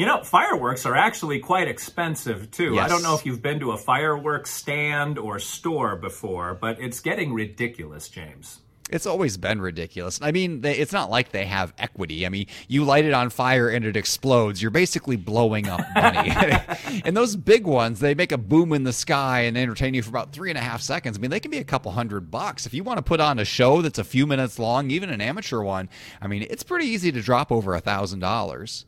You 0.00 0.06
know, 0.06 0.22
fireworks 0.22 0.86
are 0.86 0.96
actually 0.96 1.40
quite 1.40 1.68
expensive 1.68 2.50
too. 2.50 2.78
I 2.78 2.88
don't 2.88 3.02
know 3.02 3.14
if 3.14 3.26
you've 3.26 3.42
been 3.42 3.60
to 3.60 3.72
a 3.72 3.76
fireworks 3.76 4.48
stand 4.48 5.18
or 5.18 5.38
store 5.38 5.94
before, 5.94 6.54
but 6.54 6.80
it's 6.80 7.00
getting 7.00 7.34
ridiculous, 7.34 8.08
James. 8.08 8.60
It's 8.88 9.04
always 9.04 9.36
been 9.36 9.60
ridiculous. 9.60 10.18
I 10.22 10.32
mean, 10.32 10.62
they, 10.62 10.78
it's 10.78 10.94
not 10.94 11.10
like 11.10 11.32
they 11.32 11.44
have 11.44 11.74
equity. 11.76 12.24
I 12.24 12.30
mean, 12.30 12.46
you 12.66 12.84
light 12.84 13.04
it 13.04 13.12
on 13.12 13.28
fire 13.28 13.68
and 13.68 13.84
it 13.84 13.94
explodes. 13.94 14.62
You're 14.62 14.70
basically 14.70 15.16
blowing 15.16 15.68
up 15.68 15.82
money. 15.94 16.30
and 17.04 17.14
those 17.14 17.36
big 17.36 17.66
ones, 17.66 18.00
they 18.00 18.14
make 18.14 18.32
a 18.32 18.38
boom 18.38 18.72
in 18.72 18.84
the 18.84 18.94
sky 18.94 19.40
and 19.40 19.58
entertain 19.58 19.92
you 19.92 20.02
for 20.02 20.08
about 20.08 20.32
three 20.32 20.48
and 20.48 20.56
a 20.56 20.62
half 20.62 20.80
seconds. 20.80 21.18
I 21.18 21.20
mean, 21.20 21.30
they 21.30 21.40
can 21.40 21.50
be 21.50 21.58
a 21.58 21.64
couple 21.64 21.92
hundred 21.92 22.30
bucks. 22.30 22.64
If 22.64 22.72
you 22.72 22.84
want 22.84 22.96
to 22.96 23.02
put 23.02 23.20
on 23.20 23.38
a 23.38 23.44
show 23.44 23.82
that's 23.82 23.98
a 23.98 24.04
few 24.04 24.26
minutes 24.26 24.58
long, 24.58 24.90
even 24.90 25.10
an 25.10 25.20
amateur 25.20 25.60
one, 25.60 25.90
I 26.22 26.26
mean, 26.26 26.46
it's 26.48 26.62
pretty 26.62 26.86
easy 26.86 27.12
to 27.12 27.20
drop 27.20 27.52
over 27.52 27.74
a 27.74 27.80
thousand 27.80 28.20
dollars. 28.20 28.86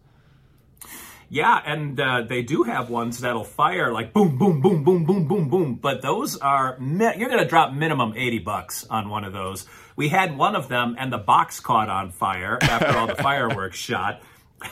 Yeah, 1.32 1.62
and 1.64 1.98
uh, 1.98 2.24
they 2.28 2.42
do 2.42 2.62
have 2.64 2.90
ones 2.90 3.20
that'll 3.20 3.42
fire 3.42 3.90
like 3.90 4.12
boom, 4.12 4.36
boom, 4.36 4.60
boom, 4.60 4.84
boom, 4.84 5.06
boom, 5.06 5.26
boom, 5.26 5.48
boom. 5.48 5.74
But 5.76 6.02
those 6.02 6.36
are 6.36 6.76
mi- 6.78 7.16
you're 7.16 7.30
going 7.30 7.42
to 7.42 7.48
drop 7.48 7.72
minimum 7.72 8.12
eighty 8.18 8.38
bucks 8.38 8.86
on 8.90 9.08
one 9.08 9.24
of 9.24 9.32
those. 9.32 9.64
We 9.96 10.10
had 10.10 10.36
one 10.36 10.54
of 10.54 10.68
them, 10.68 10.94
and 10.98 11.10
the 11.10 11.16
box 11.16 11.58
caught 11.58 11.88
on 11.88 12.10
fire 12.10 12.58
after 12.60 12.98
all 12.98 13.06
the 13.06 13.14
fireworks 13.30 13.78
shot. 13.78 14.20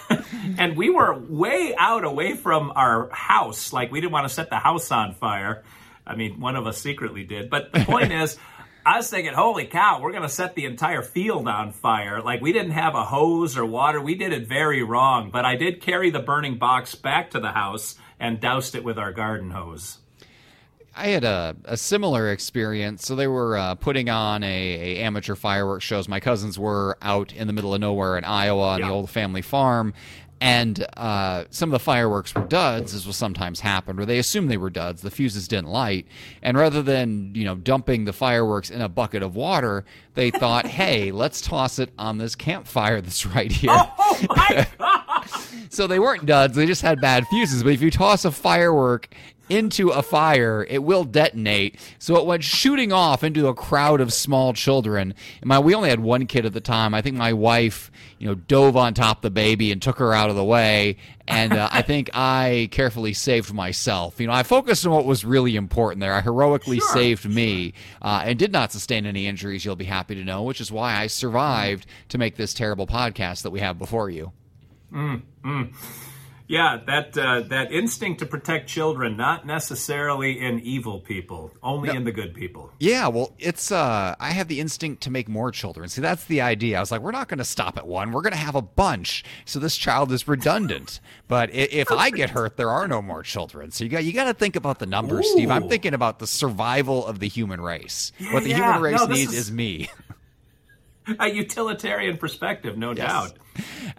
and 0.58 0.76
we 0.76 0.90
were 0.90 1.18
way 1.18 1.74
out 1.78 2.04
away 2.04 2.34
from 2.34 2.72
our 2.76 3.08
house. 3.08 3.72
Like 3.72 3.90
we 3.90 4.02
didn't 4.02 4.12
want 4.12 4.28
to 4.28 4.34
set 4.34 4.50
the 4.50 4.58
house 4.58 4.92
on 4.92 5.14
fire. 5.14 5.64
I 6.06 6.14
mean, 6.14 6.40
one 6.40 6.56
of 6.56 6.66
us 6.66 6.76
secretly 6.76 7.24
did. 7.24 7.48
But 7.48 7.72
the 7.72 7.86
point 7.86 8.12
is, 8.22 8.36
I 8.90 8.96
was 8.96 9.08
thinking, 9.08 9.34
holy 9.34 9.66
cow, 9.66 10.00
we're 10.02 10.10
going 10.10 10.24
to 10.24 10.28
set 10.28 10.56
the 10.56 10.64
entire 10.64 11.02
field 11.02 11.46
on 11.46 11.70
fire. 11.70 12.20
Like 12.20 12.40
we 12.40 12.52
didn't 12.52 12.72
have 12.72 12.96
a 12.96 13.04
hose 13.04 13.56
or 13.56 13.64
water. 13.64 14.00
We 14.00 14.16
did 14.16 14.32
it 14.32 14.48
very 14.48 14.82
wrong. 14.82 15.30
But 15.30 15.44
I 15.44 15.54
did 15.54 15.80
carry 15.80 16.10
the 16.10 16.18
burning 16.18 16.58
box 16.58 16.96
back 16.96 17.30
to 17.30 17.38
the 17.38 17.52
house 17.52 17.94
and 18.18 18.40
doused 18.40 18.74
it 18.74 18.82
with 18.82 18.98
our 18.98 19.12
garden 19.12 19.52
hose. 19.52 19.98
I 20.96 21.06
had 21.10 21.22
a, 21.22 21.54
a 21.66 21.76
similar 21.76 22.32
experience. 22.32 23.06
So 23.06 23.14
they 23.14 23.28
were 23.28 23.56
uh, 23.56 23.76
putting 23.76 24.10
on 24.10 24.42
a, 24.42 24.46
a, 24.46 25.02
amateur 25.02 25.36
fireworks 25.36 25.84
shows. 25.84 26.08
My 26.08 26.18
cousins 26.18 26.58
were 26.58 26.98
out 27.00 27.32
in 27.32 27.46
the 27.46 27.52
middle 27.52 27.72
of 27.72 27.80
nowhere 27.80 28.18
in 28.18 28.24
Iowa 28.24 28.70
on 28.70 28.80
Yeah. 28.80 28.88
the 28.88 28.92
old 28.92 29.08
family 29.08 29.42
farm, 29.42 29.94
and 30.40 30.86
uh, 30.96 31.44
some 31.50 31.68
of 31.68 31.72
the 31.72 31.84
fireworks 31.84 32.34
were 32.34 32.44
duds, 32.44 32.94
as 32.94 33.04
will 33.04 33.12
sometimes 33.12 33.60
happen, 33.60 34.00
or 34.00 34.06
they 34.06 34.18
assumed 34.18 34.50
they 34.50 34.56
were 34.56 34.70
duds. 34.70 35.02
The 35.02 35.10
fuses 35.10 35.46
didn't 35.46 35.68
light, 35.68 36.06
and 36.42 36.56
rather 36.56 36.82
than 36.82 37.34
you 37.34 37.44
know 37.44 37.54
dumping 37.56 38.06
the 38.06 38.12
fireworks 38.12 38.70
in 38.70 38.80
a 38.80 38.88
bucket 38.88 39.22
of 39.22 39.36
water, 39.36 39.84
they 40.14 40.30
thought, 40.30 40.66
"Hey, 40.80 41.12
let's 41.12 41.40
toss 41.40 41.78
it 41.78 41.90
on 41.98 42.18
this 42.18 42.34
campfire 42.34 43.00
that's 43.00 43.26
right 43.26 43.52
here." 43.52 43.70
Oh 43.72 44.26
my 44.30 44.66
God! 44.78 44.89
So 45.70 45.86
they 45.86 45.98
weren't 45.98 46.26
duds, 46.26 46.56
they 46.56 46.66
just 46.66 46.82
had 46.82 47.00
bad 47.00 47.26
fuses. 47.28 47.62
But 47.62 47.72
if 47.72 47.82
you 47.82 47.90
toss 47.90 48.24
a 48.24 48.30
firework 48.30 49.08
into 49.50 49.90
a 49.90 50.00
fire, 50.02 50.64
it 50.70 50.82
will 50.82 51.04
detonate. 51.04 51.78
So 51.98 52.16
it 52.16 52.24
went 52.24 52.44
shooting 52.44 52.92
off 52.92 53.24
into 53.24 53.48
a 53.48 53.54
crowd 53.54 54.00
of 54.00 54.12
small 54.12 54.52
children. 54.52 55.12
And 55.40 55.48
my 55.48 55.58
we 55.58 55.74
only 55.74 55.90
had 55.90 56.00
one 56.00 56.26
kid 56.26 56.46
at 56.46 56.52
the 56.52 56.60
time. 56.60 56.94
I 56.94 57.02
think 57.02 57.16
my 57.16 57.32
wife, 57.32 57.90
you 58.18 58.28
know, 58.28 58.36
dove 58.36 58.76
on 58.76 58.94
top 58.94 59.18
of 59.18 59.22
the 59.22 59.30
baby 59.30 59.72
and 59.72 59.82
took 59.82 59.98
her 59.98 60.14
out 60.14 60.30
of 60.30 60.36
the 60.36 60.44
way. 60.44 60.96
And 61.26 61.52
uh, 61.52 61.68
I 61.72 61.82
think 61.82 62.10
I 62.14 62.68
carefully 62.70 63.12
saved 63.12 63.52
myself. 63.52 64.20
You 64.20 64.28
know, 64.28 64.32
I 64.32 64.44
focused 64.44 64.86
on 64.86 64.92
what 64.92 65.04
was 65.04 65.24
really 65.24 65.56
important 65.56 66.00
there. 66.00 66.14
I 66.14 66.20
heroically 66.20 66.78
Sure, 66.78 66.92
saved 66.92 67.28
me 67.28 67.74
uh, 68.02 68.22
and 68.24 68.38
did 68.38 68.52
not 68.52 68.72
sustain 68.72 69.04
any 69.04 69.26
injuries, 69.26 69.64
you'll 69.64 69.76
be 69.76 69.84
happy 69.84 70.14
to 70.14 70.24
know, 70.24 70.42
which 70.44 70.60
is 70.60 70.70
why 70.70 70.96
I 70.96 71.08
survived 71.08 71.86
to 72.10 72.18
make 72.18 72.36
this 72.36 72.54
terrible 72.54 72.86
podcast 72.86 73.42
that 73.42 73.50
we 73.50 73.60
have 73.60 73.78
before 73.78 74.10
you. 74.10 74.32
Yeah, 76.48 76.80
that 76.88 77.16
uh, 77.16 77.42
that 77.42 77.70
instinct 77.70 78.18
to 78.18 78.26
protect 78.26 78.68
children, 78.68 79.16
not 79.16 79.46
necessarily 79.46 80.40
in 80.40 80.58
evil 80.58 80.98
people, 80.98 81.52
only 81.62 81.90
in 81.94 82.02
the 82.02 82.10
good 82.10 82.34
people. 82.34 82.72
Yeah, 82.80 83.06
well, 83.06 83.32
it's 83.38 83.70
uh 83.70 84.16
I 84.18 84.30
have 84.32 84.48
the 84.48 84.58
instinct 84.58 85.04
to 85.04 85.12
make 85.12 85.28
more 85.28 85.52
children. 85.52 85.88
See, 85.88 86.00
that's 86.00 86.24
the 86.24 86.40
idea. 86.40 86.78
I 86.78 86.80
was 86.80 86.90
like, 86.90 87.02
we're 87.02 87.12
not 87.12 87.28
going 87.28 87.38
to 87.38 87.44
stop 87.44 87.76
at 87.78 87.86
one. 87.86 88.10
We're 88.10 88.22
going 88.22 88.32
to 88.32 88.38
have 88.38 88.56
a 88.56 88.62
bunch. 88.62 89.22
So 89.44 89.60
this 89.60 89.76
child 89.76 90.10
is 90.10 90.26
redundant. 90.26 90.98
But 91.28 91.50
if 91.54 91.88
I 91.92 92.10
get 92.10 92.30
hurt, 92.36 92.56
there 92.56 92.70
are 92.70 92.88
no 92.88 93.00
more 93.00 93.22
children. 93.22 93.70
So 93.70 93.84
you 93.84 93.90
got 93.90 94.02
you 94.02 94.12
got 94.12 94.24
to 94.24 94.34
think 94.34 94.56
about 94.56 94.80
the 94.80 94.86
numbers, 94.86 95.30
Steve. 95.30 95.52
I'm 95.52 95.68
thinking 95.68 95.94
about 95.94 96.18
the 96.18 96.26
survival 96.26 97.06
of 97.06 97.20
the 97.20 97.28
human 97.28 97.60
race. 97.60 98.10
what 98.32 98.42
the 98.42 98.50
yeah. 98.50 98.56
human 98.56 98.82
race 98.82 98.98
No, 98.98 99.06
needs 99.06 99.32
is- 99.32 99.38
is 99.38 99.52
me. 99.52 99.88
A 101.18 101.28
utilitarian 101.28 102.16
perspective, 102.18 102.76
no 102.76 102.94
doubt. 102.94 103.32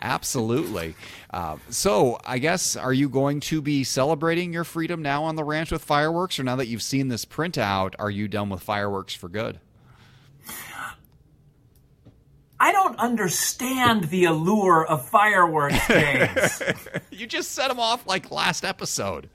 Absolutely. 0.01 0.96
Uh, 1.31 1.58
so, 1.70 2.20
I 2.25 2.38
guess, 2.38 2.75
are 2.75 2.93
you 2.93 3.10
going 3.10 3.39
to 3.41 3.62
be 3.62 3.84
celebrating 3.84 4.53
your 4.53 4.63
freedom 4.63 5.01
now 5.01 5.24
on 5.24 5.36
the 5.36 5.43
ranch 5.43 5.72
with 5.72 5.84
fireworks, 5.84 6.39
or 6.39 6.43
now 6.43 6.55
that 6.58 6.67
you've 6.67 6.81
seen 6.81 7.08
this 7.08 7.25
printout, 7.25 7.96
are 8.00 8.10
you 8.10 8.27
done 8.27 8.50
with 8.50 8.62
fireworks 8.62 9.13
for 9.13 9.29
good? 9.29 9.60
I 12.60 12.72
don't 12.72 12.98
understand 13.00 14.05
the 14.05 14.25
allure 14.25 14.86
of 14.86 15.10
fireworks, 15.10 15.75
James. 15.88 16.62
You 17.10 17.25
just 17.25 17.53
set 17.53 17.70
them 17.70 17.79
off 17.79 18.05
like 18.05 18.29
last 18.29 18.63
episode. 18.63 19.29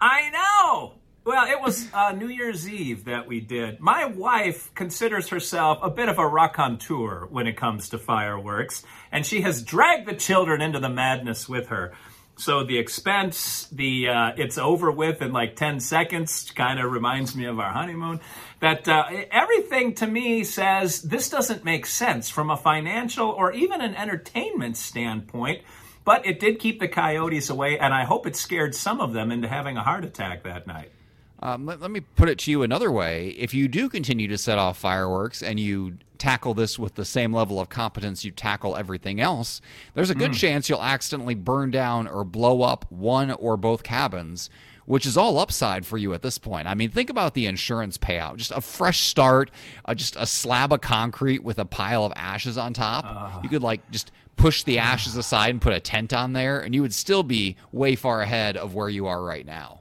I 0.00 0.30
know. 0.30 0.94
Well, 1.26 1.46
it 1.50 1.58
was 1.58 1.88
uh, 1.94 2.12
New 2.12 2.28
Year's 2.28 2.68
Eve 2.68 3.06
that 3.06 3.26
we 3.26 3.40
did. 3.40 3.80
My 3.80 4.04
wife 4.04 4.74
considers 4.74 5.30
herself 5.30 5.78
a 5.80 5.88
bit 5.88 6.10
of 6.10 6.18
a 6.18 6.28
raconteur 6.28 7.26
when 7.30 7.46
it 7.46 7.56
comes 7.56 7.88
to 7.88 7.98
fireworks, 7.98 8.84
and 9.10 9.24
she 9.24 9.40
has 9.40 9.62
dragged 9.62 10.06
the 10.06 10.14
children 10.14 10.60
into 10.60 10.80
the 10.80 10.90
madness 10.90 11.48
with 11.48 11.68
her. 11.68 11.94
So 12.36 12.64
the 12.64 12.76
expense, 12.76 13.68
the 13.72 14.08
uh, 14.08 14.32
it's 14.36 14.58
over 14.58 14.90
with 14.90 15.22
in 15.22 15.32
like 15.32 15.56
ten 15.56 15.80
seconds, 15.80 16.50
kind 16.50 16.78
of 16.78 16.92
reminds 16.92 17.34
me 17.34 17.46
of 17.46 17.58
our 17.58 17.72
honeymoon. 17.72 18.20
That 18.60 18.86
uh, 18.86 19.04
everything 19.30 19.94
to 19.94 20.06
me 20.06 20.44
says 20.44 21.00
this 21.00 21.30
doesn't 21.30 21.64
make 21.64 21.86
sense 21.86 22.28
from 22.28 22.50
a 22.50 22.56
financial 22.56 23.30
or 23.30 23.50
even 23.52 23.80
an 23.80 23.94
entertainment 23.94 24.76
standpoint. 24.76 25.62
But 26.04 26.26
it 26.26 26.38
did 26.38 26.58
keep 26.58 26.80
the 26.80 26.88
coyotes 26.88 27.48
away, 27.48 27.78
and 27.78 27.94
I 27.94 28.04
hope 28.04 28.26
it 28.26 28.36
scared 28.36 28.74
some 28.74 29.00
of 29.00 29.14
them 29.14 29.32
into 29.32 29.48
having 29.48 29.78
a 29.78 29.82
heart 29.82 30.04
attack 30.04 30.42
that 30.42 30.66
night. 30.66 30.90
Um, 31.40 31.66
let, 31.66 31.80
let 31.80 31.90
me 31.90 32.00
put 32.00 32.28
it 32.28 32.38
to 32.40 32.50
you 32.50 32.62
another 32.62 32.90
way. 32.90 33.28
If 33.30 33.52
you 33.52 33.68
do 33.68 33.88
continue 33.88 34.28
to 34.28 34.38
set 34.38 34.58
off 34.58 34.78
fireworks 34.78 35.42
and 35.42 35.60
you 35.60 35.98
tackle 36.16 36.54
this 36.54 36.78
with 36.78 36.94
the 36.94 37.04
same 37.04 37.32
level 37.34 37.60
of 37.60 37.68
competence 37.68 38.24
you 38.24 38.30
tackle 38.30 38.76
everything 38.76 39.20
else, 39.20 39.60
there's 39.94 40.10
a 40.10 40.14
good 40.14 40.32
chance 40.32 40.68
you'll 40.68 40.82
accidentally 40.82 41.34
burn 41.34 41.70
down 41.70 42.06
or 42.08 42.24
blow 42.24 42.62
up 42.62 42.86
one 42.90 43.30
or 43.32 43.56
both 43.58 43.82
cabins, 43.82 44.48
which 44.86 45.04
is 45.04 45.16
all 45.18 45.38
upside 45.38 45.84
for 45.84 45.98
you 45.98 46.14
at 46.14 46.22
this 46.22 46.38
point. 46.38 46.66
I 46.66 46.74
mean, 46.74 46.88
think 46.90 47.10
about 47.10 47.34
the 47.34 47.44
insurance 47.46 47.98
payout. 47.98 48.36
Just 48.36 48.52
a 48.52 48.60
fresh 48.62 49.00
start, 49.00 49.50
uh, 49.84 49.94
just 49.94 50.16
a 50.16 50.26
slab 50.26 50.72
of 50.72 50.80
concrete 50.80 51.42
with 51.42 51.58
a 51.58 51.64
pile 51.66 52.04
of 52.04 52.12
ashes 52.16 52.56
on 52.56 52.72
top. 52.72 53.04
you 53.42 53.48
could, 53.50 53.62
like, 53.62 53.90
just 53.90 54.10
push 54.36 54.62
the 54.62 54.78
ashes 54.78 55.16
aside 55.16 55.50
and 55.50 55.60
put 55.60 55.72
a 55.74 55.80
tent 55.80 56.12
on 56.12 56.32
there, 56.32 56.60
and 56.60 56.74
you 56.74 56.80
would 56.82 56.94
still 56.94 57.22
be 57.22 57.56
way 57.72 57.96
far 57.96 58.22
ahead 58.22 58.56
of 58.56 58.74
where 58.74 58.88
you 58.88 59.06
are 59.06 59.22
right 59.22 59.44
now. 59.46 59.80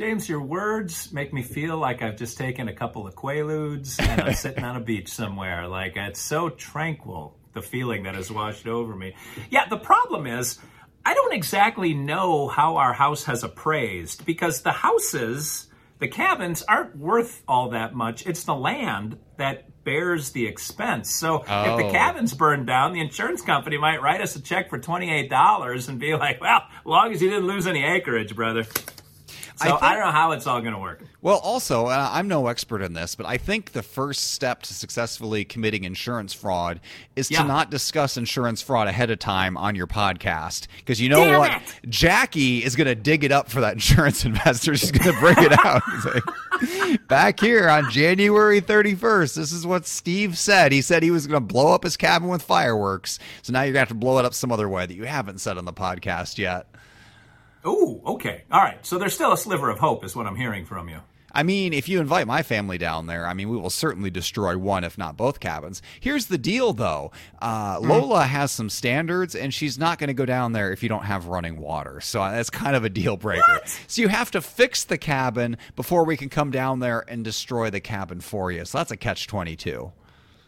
James, 0.00 0.30
your 0.30 0.40
words 0.40 1.12
make 1.12 1.30
me 1.30 1.42
feel 1.42 1.76
like 1.76 2.00
I've 2.00 2.16
just 2.16 2.38
taken 2.38 2.68
a 2.68 2.72
couple 2.72 3.06
of 3.06 3.14
Quaaludes 3.14 4.00
and 4.00 4.22
I'm 4.22 4.32
sitting 4.46 4.64
on 4.64 4.74
a 4.76 4.80
beach 4.80 5.08
somewhere. 5.08 5.68
Like 5.68 5.92
it's 5.94 6.18
so 6.18 6.48
tranquil, 6.48 7.36
the 7.52 7.60
feeling 7.60 8.04
that 8.04 8.14
has 8.14 8.32
washed 8.32 8.66
over 8.66 8.96
me. 8.96 9.14
Yeah, 9.50 9.68
the 9.68 9.76
problem 9.76 10.26
is, 10.26 10.58
I 11.04 11.12
don't 11.12 11.34
exactly 11.34 11.92
know 11.92 12.48
how 12.48 12.76
our 12.78 12.94
house 12.94 13.24
has 13.24 13.44
appraised 13.44 14.24
because 14.24 14.62
the 14.62 14.72
houses, 14.72 15.66
the 15.98 16.08
cabins 16.08 16.62
aren't 16.62 16.96
worth 16.96 17.42
all 17.46 17.68
that 17.72 17.92
much. 17.94 18.26
It's 18.26 18.44
the 18.44 18.54
land 18.54 19.18
that 19.36 19.84
bears 19.84 20.30
the 20.32 20.46
expense. 20.46 21.10
So 21.10 21.40
if 21.42 21.46
the 21.46 21.84
Oh. 21.88 21.92
cabins 21.92 22.32
burn 22.32 22.64
down, 22.64 22.94
the 22.94 23.00
insurance 23.02 23.42
company 23.42 23.76
might 23.76 24.00
write 24.00 24.22
us 24.22 24.34
a 24.34 24.40
check 24.40 24.70
for 24.70 24.78
$28 24.78 25.90
and 25.90 25.98
be 25.98 26.14
like, 26.14 26.40
well, 26.40 26.62
as 26.70 26.86
long 26.86 27.12
as 27.12 27.20
you 27.20 27.28
didn't 27.28 27.46
lose 27.46 27.66
any 27.66 27.84
acreage, 27.84 28.34
brother. 28.34 28.64
So 29.62 29.66
I, 29.76 29.78
think- 29.80 29.80
don't 29.92 30.00
know 30.00 30.10
how 30.12 30.32
it's 30.32 30.46
all 30.46 30.60
going 30.60 30.72
to 30.74 30.78
work. 30.80 31.04
Well, 31.22 31.38
also, 31.38 31.86
uh, 31.86 32.08
I'm 32.12 32.28
no 32.28 32.46
expert 32.46 32.80
in 32.80 32.94
this, 32.94 33.14
but 33.14 33.26
I 33.26 33.36
think 33.36 33.72
the 33.72 33.82
first 33.82 34.32
step 34.32 34.62
to 34.62 34.72
successfully 34.74 35.44
committing 35.44 35.84
insurance 35.84 36.32
fraud 36.32 36.80
is 37.14 37.30
Yeah. 37.30 37.42
to 37.42 37.48
not 37.48 37.70
discuss 37.70 38.16
insurance 38.16 38.62
fraud 38.62 38.88
ahead 38.88 39.10
of 39.10 39.18
time 39.18 39.56
on 39.58 39.74
your 39.74 39.86
podcast. 39.86 40.66
Because 40.78 40.98
you 41.00 41.10
know 41.10 41.24
Damn 41.24 41.38
what? 41.38 41.50
it! 41.52 41.90
Jackie 41.90 42.64
is 42.64 42.74
going 42.74 42.86
to 42.86 42.94
dig 42.94 43.22
it 43.22 43.32
up 43.32 43.50
for 43.50 43.60
that 43.60 43.72
insurance 43.74 44.24
investor. 44.24 44.74
She's 44.76 44.90
going 44.92 45.14
to 45.14 45.20
bring 45.20 45.36
it 45.38 45.52
out. 45.64 45.82
Like, 46.60 47.06
Back 47.08 47.40
here 47.40 47.68
on 47.70 47.90
January 47.90 48.60
31st, 48.60 49.34
this 49.34 49.50
is 49.50 49.66
what 49.66 49.86
Steve 49.86 50.36
said. 50.36 50.72
He 50.72 50.82
said 50.82 51.02
he 51.02 51.10
was 51.10 51.26
going 51.26 51.40
to 51.40 51.46
blow 51.54 51.72
up 51.72 51.84
his 51.84 51.96
cabin 51.96 52.28
with 52.28 52.42
fireworks. 52.42 53.18
So 53.40 53.52
now 53.52 53.60
you're 53.62 53.72
going 53.72 53.76
to 53.76 53.80
have 53.80 53.88
to 53.88 53.94
blow 53.94 54.18
it 54.18 54.24
up 54.26 54.34
some 54.34 54.52
other 54.52 54.68
way 54.68 54.84
that 54.84 54.94
you 54.94 55.04
haven't 55.04 55.38
said 55.38 55.56
on 55.56 55.64
the 55.64 55.72
podcast 55.72 56.36
yet. 56.36 56.66
Ooh, 57.66 58.00
okay. 58.06 58.44
All 58.50 58.60
right. 58.60 58.84
So 58.84 58.98
there's 58.98 59.14
still 59.14 59.32
a 59.32 59.38
sliver 59.38 59.70
of 59.70 59.78
hope, 59.78 60.04
is 60.04 60.16
what 60.16 60.26
I'm 60.26 60.36
hearing 60.36 60.64
from 60.64 60.88
you. 60.88 61.00
I 61.32 61.42
mean, 61.42 61.72
if 61.72 61.88
you 61.88 62.00
invite 62.00 62.26
my 62.26 62.42
family 62.42 62.78
down 62.78 63.06
there, 63.06 63.26
I 63.26 63.34
mean, 63.34 63.48
we 63.48 63.56
will 63.56 63.70
certainly 63.70 64.10
destroy 64.10 64.58
one, 64.58 64.84
if 64.84 64.98
not 64.98 65.16
both 65.16 65.40
cabins. 65.40 65.80
Here's 66.00 66.26
the 66.26 66.38
deal, 66.38 66.72
though 66.72 67.12
uh, 67.40 67.78
Lola 67.80 68.24
has 68.24 68.50
some 68.50 68.68
standards, 68.68 69.34
and 69.34 69.54
she's 69.54 69.78
not 69.78 69.98
going 69.98 70.08
to 70.08 70.14
go 70.14 70.26
down 70.26 70.52
there 70.52 70.72
if 70.72 70.82
you 70.82 70.88
don't 70.88 71.04
have 71.04 71.26
running 71.26 71.56
water. 71.58 72.00
So 72.00 72.18
that's 72.18 72.50
kind 72.50 72.74
of 72.74 72.84
a 72.84 72.88
deal 72.88 73.16
breaker. 73.16 73.60
So 73.86 74.02
you 74.02 74.08
have 74.08 74.30
to 74.32 74.40
fix 74.40 74.84
the 74.84 74.98
cabin 74.98 75.56
before 75.76 76.04
we 76.04 76.16
can 76.16 76.28
come 76.28 76.50
down 76.50 76.80
there 76.80 77.04
and 77.06 77.24
destroy 77.24 77.70
the 77.70 77.80
cabin 77.80 78.20
for 78.20 78.50
you. 78.50 78.64
So 78.64 78.78
that's 78.78 78.90
a 78.90 78.96
catch 78.96 79.26
22. 79.26 79.92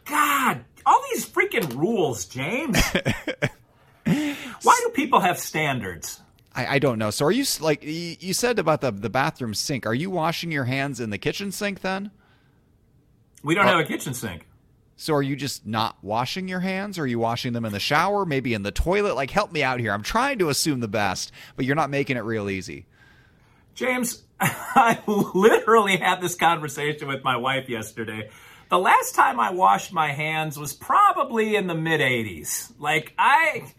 God, 0.07 0.65
all 0.85 1.01
these 1.13 1.29
freaking 1.29 1.77
rules, 1.77 2.25
James. 2.25 2.77
Why 4.05 4.81
do 4.83 4.91
people 4.95 5.21
have 5.21 5.39
standards? 5.39 6.21
I, 6.55 6.75
I 6.75 6.79
don't 6.79 6.99
know. 6.99 7.11
So 7.11 7.27
are 7.27 7.33
you, 7.33 7.45
like, 7.61 7.83
you 7.83 8.17
you 8.21 8.35
said 8.35 8.59
about 8.59 8.81
the, 8.81 8.91
the 8.91 9.11
bathroom 9.11 9.55
sink. 9.55 9.87
Are 9.87 9.95
you 9.95 10.11
washing 10.11 10.53
your 10.53 10.65
hands 10.65 11.01
in 11.01 11.11
the 11.11 11.19
kitchen 11.19 11.53
sink 11.53 11.81
then? 11.81 12.11
We 13.43 13.55
don't 13.55 13.67
have 13.67 13.81
a 13.81 13.85
kitchen 13.85 14.15
sink. 14.15 14.47
So 14.97 15.15
are 15.15 15.23
you 15.23 15.35
just 15.35 15.67
not 15.67 15.97
washing 16.03 16.47
your 16.47 16.61
hands? 16.61 16.99
Or 16.99 17.03
are 17.03 17.07
you 17.07 17.19
washing 17.19 17.55
them 17.55 17.65
in 17.65 17.73
the 17.73 17.81
shower, 17.81 18.25
maybe 18.25 18.55
in 18.55 18.63
the 18.63 18.71
toilet? 18.71 19.17
Like, 19.17 19.31
help 19.31 19.51
me 19.51 19.63
out 19.63 19.81
here. 19.81 19.93
I'm 19.93 20.03
trying 20.03 20.39
to 20.39 20.49
assume 20.49 20.81
the 20.81 20.89
best, 20.89 21.33
but 21.57 21.65
you're 21.65 21.75
not 21.75 21.91
making 21.91 22.17
it 22.17 22.21
real 22.21 22.49
easy. 22.49 22.87
James, 23.75 24.23
I 24.41 25.01
literally 25.07 25.97
had 25.97 26.21
this 26.21 26.35
conversation 26.35 27.09
with 27.09 27.25
my 27.25 27.37
wife 27.37 27.69
yesterday. 27.69 28.31
The 28.69 28.79
last 28.79 29.15
time 29.15 29.41
I 29.41 29.51
washed 29.53 29.93
my 29.93 30.13
hands 30.13 30.59
was 30.59 30.73
probably 30.73 31.57
in 31.57 31.67
the 31.67 31.75
mid 31.75 32.01
80s. 32.01 32.73
Like 32.79 33.13
I 33.19 33.73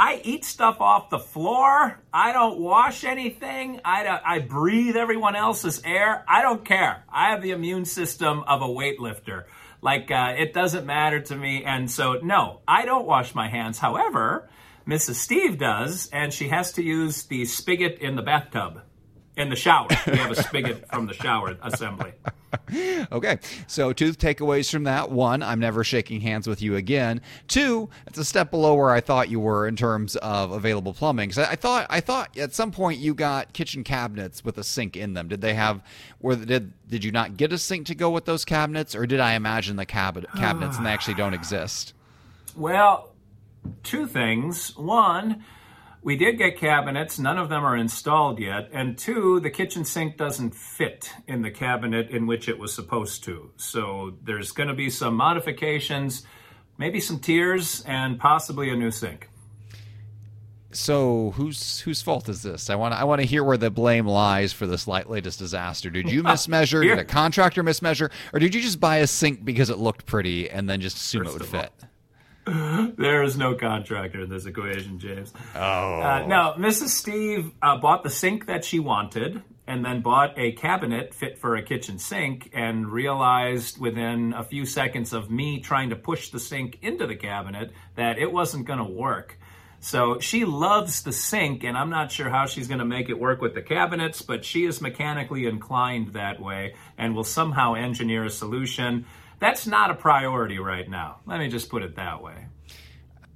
I 0.00 0.18
eat 0.24 0.46
stuff 0.46 0.80
off 0.80 1.10
the 1.10 1.18
floor. 1.18 2.00
I 2.10 2.32
don't 2.32 2.58
wash 2.58 3.04
anything. 3.04 3.82
I, 3.84 4.18
I 4.24 4.38
breathe 4.38 4.96
everyone 4.96 5.36
else's 5.36 5.82
air. 5.84 6.24
I 6.26 6.40
don't 6.40 6.64
care. 6.64 7.04
I 7.12 7.32
have 7.32 7.42
the 7.42 7.50
immune 7.50 7.84
system 7.84 8.42
of 8.48 8.62
a 8.62 8.66
weightlifter. 8.66 9.44
Like, 9.82 10.10
uh, 10.10 10.36
it 10.38 10.54
doesn't 10.54 10.86
matter 10.86 11.20
to 11.20 11.36
me. 11.36 11.64
And 11.64 11.90
so, 11.90 12.14
no, 12.22 12.60
I 12.66 12.86
don't 12.86 13.06
wash 13.06 13.34
my 13.34 13.50
hands. 13.50 13.78
However, 13.78 14.48
Mrs. 14.88 15.16
Steve 15.16 15.58
does, 15.58 16.08
and 16.14 16.32
she 16.32 16.48
has 16.48 16.72
to 16.72 16.82
use 16.82 17.24
the 17.24 17.44
spigot 17.44 17.98
in 17.98 18.16
the 18.16 18.22
bathtub. 18.22 18.80
In 19.40 19.48
the 19.48 19.56
shower. 19.56 19.88
We 20.06 20.18
have 20.18 20.30
a 20.30 20.42
spigot 20.42 20.86
from 20.92 21.06
the 21.06 21.14
shower 21.14 21.56
assembly. 21.62 22.12
Okay, 23.10 23.38
so 23.66 23.92
two 23.92 24.12
takeaways 24.12 24.70
from 24.70 24.84
that. 24.84 25.10
One, 25.10 25.42
I'm 25.42 25.60
never 25.60 25.82
shaking 25.82 26.20
hands 26.20 26.46
with 26.46 26.60
you 26.60 26.76
again. 26.76 27.22
Two, 27.48 27.88
it's 28.06 28.18
a 28.18 28.24
step 28.24 28.50
below 28.50 28.74
where 28.74 28.90
I 28.90 29.00
thought 29.00 29.30
you 29.30 29.40
were 29.40 29.66
in 29.66 29.76
terms 29.76 30.16
of 30.16 30.50
available 30.50 30.92
plumbing. 30.92 31.30
Because 31.30 31.48
I, 31.48 31.56
thought, 31.56 31.86
I 31.88 32.00
thought 32.00 32.36
at 32.36 32.52
some 32.52 32.70
point 32.70 32.98
you 32.98 33.14
got 33.14 33.52
kitchen 33.54 33.82
cabinets 33.82 34.44
with 34.44 34.58
a 34.58 34.64
sink 34.64 34.96
in 34.96 35.14
them. 35.14 35.28
Did 35.28 35.40
they 35.40 35.54
have? 35.54 35.82
Or 36.20 36.36
did 36.36 36.72
did 36.88 37.02
you 37.02 37.12
not 37.12 37.36
get 37.36 37.52
a 37.52 37.58
sink 37.58 37.86
to 37.86 37.94
go 37.94 38.10
with 38.10 38.26
those 38.26 38.44
cabinets, 38.44 38.94
or 38.94 39.06
did 39.06 39.20
I 39.20 39.34
imagine 39.34 39.76
the 39.76 39.86
cabinet 39.86 40.30
cabinets 40.32 40.76
and 40.76 40.84
they 40.84 40.90
actually 40.90 41.14
don't 41.14 41.34
exist? 41.34 41.94
Well, 42.56 43.12
two 43.84 44.08
things. 44.08 44.76
One, 44.76 45.44
we 46.02 46.16
did 46.16 46.38
get 46.38 46.56
cabinets. 46.56 47.18
None 47.18 47.38
of 47.38 47.48
them 47.48 47.64
are 47.64 47.76
installed 47.76 48.38
yet. 48.38 48.70
And 48.72 48.96
two, 48.96 49.40
the 49.40 49.50
kitchen 49.50 49.84
sink 49.84 50.16
doesn't 50.16 50.54
fit 50.54 51.10
in 51.26 51.42
the 51.42 51.50
cabinet 51.50 52.10
in 52.10 52.26
which 52.26 52.48
it 52.48 52.58
was 52.58 52.72
supposed 52.72 53.24
to. 53.24 53.50
So 53.56 54.16
there's 54.22 54.52
going 54.52 54.68
to 54.68 54.74
be 54.74 54.88
some 54.88 55.14
modifications, 55.14 56.22
maybe 56.78 57.00
some 57.00 57.18
tears, 57.18 57.82
and 57.86 58.18
possibly 58.18 58.70
a 58.70 58.76
new 58.76 58.90
sink. 58.90 59.28
So 60.72 61.32
whose 61.32 61.80
whose 61.80 62.00
fault 62.00 62.28
is 62.28 62.42
this? 62.42 62.70
I 62.70 62.76
want 62.76 62.94
I 62.94 63.02
want 63.02 63.20
to 63.20 63.26
hear 63.26 63.42
where 63.42 63.56
the 63.56 63.70
blame 63.70 64.06
lies 64.06 64.52
for 64.52 64.68
this 64.68 64.86
light, 64.86 65.10
latest 65.10 65.40
disaster. 65.40 65.90
Did 65.90 66.08
you 66.08 66.22
mismeasure? 66.22 66.82
Did 66.82 66.98
a 66.98 67.04
contractor 67.04 67.64
mismeasure, 67.64 68.10
or 68.32 68.38
did 68.38 68.54
you 68.54 68.60
just 68.60 68.78
buy 68.78 68.98
a 68.98 69.08
sink 69.08 69.44
because 69.44 69.68
it 69.68 69.78
looked 69.78 70.06
pretty 70.06 70.48
and 70.48 70.70
then 70.70 70.80
just 70.80 70.96
assume 70.96 71.24
First 71.24 71.30
it 71.30 71.38
would 71.40 71.48
of 71.48 71.54
all, 71.56 71.62
fit? 71.62 71.72
There 72.46 73.22
is 73.22 73.36
no 73.36 73.54
contractor 73.54 74.22
in 74.22 74.30
this 74.30 74.46
equation, 74.46 74.98
James. 74.98 75.32
Oh, 75.54 75.58
Uh, 76.00 76.24
no, 76.26 76.54
Mrs. 76.58 76.88
Steve 76.88 77.52
uh, 77.62 77.76
bought 77.76 78.02
the 78.02 78.10
sink 78.10 78.46
that 78.46 78.64
she 78.64 78.78
wanted 78.80 79.42
and 79.66 79.84
then 79.84 80.00
bought 80.00 80.36
a 80.36 80.52
cabinet 80.52 81.14
fit 81.14 81.38
for 81.38 81.54
a 81.54 81.62
kitchen 81.62 81.98
sink 81.98 82.50
and 82.52 82.88
realized 82.90 83.78
within 83.78 84.32
a 84.32 84.42
few 84.42 84.64
seconds 84.66 85.12
of 85.12 85.30
me 85.30 85.60
trying 85.60 85.90
to 85.90 85.96
push 85.96 86.30
the 86.30 86.40
sink 86.40 86.78
into 86.82 87.06
the 87.06 87.14
cabinet 87.14 87.70
that 87.94 88.18
it 88.18 88.32
wasn't 88.32 88.66
going 88.66 88.80
to 88.80 88.84
work. 88.92 89.38
So 89.82 90.18
she 90.18 90.44
loves 90.44 91.02
the 91.04 91.12
sink, 91.12 91.64
and 91.64 91.76
I'm 91.76 91.88
not 91.88 92.12
sure 92.12 92.28
how 92.28 92.44
she's 92.46 92.68
going 92.68 92.80
to 92.80 92.84
make 92.84 93.08
it 93.08 93.18
work 93.18 93.40
with 93.40 93.54
the 93.54 93.62
cabinets, 93.62 94.20
but 94.20 94.44
she 94.44 94.64
is 94.66 94.82
mechanically 94.82 95.46
inclined 95.46 96.12
that 96.14 96.38
way 96.40 96.74
and 96.98 97.14
will 97.14 97.24
somehow 97.24 97.74
engineer 97.74 98.24
a 98.24 98.30
solution. 98.30 99.06
That's 99.40 99.66
not 99.66 99.90
a 99.90 99.94
priority 99.94 100.58
right 100.58 100.88
now. 100.88 101.20
Let 101.26 101.40
me 101.40 101.48
just 101.48 101.68
put 101.68 101.82
it 101.82 101.96
that 101.96 102.22
way. 102.22 102.46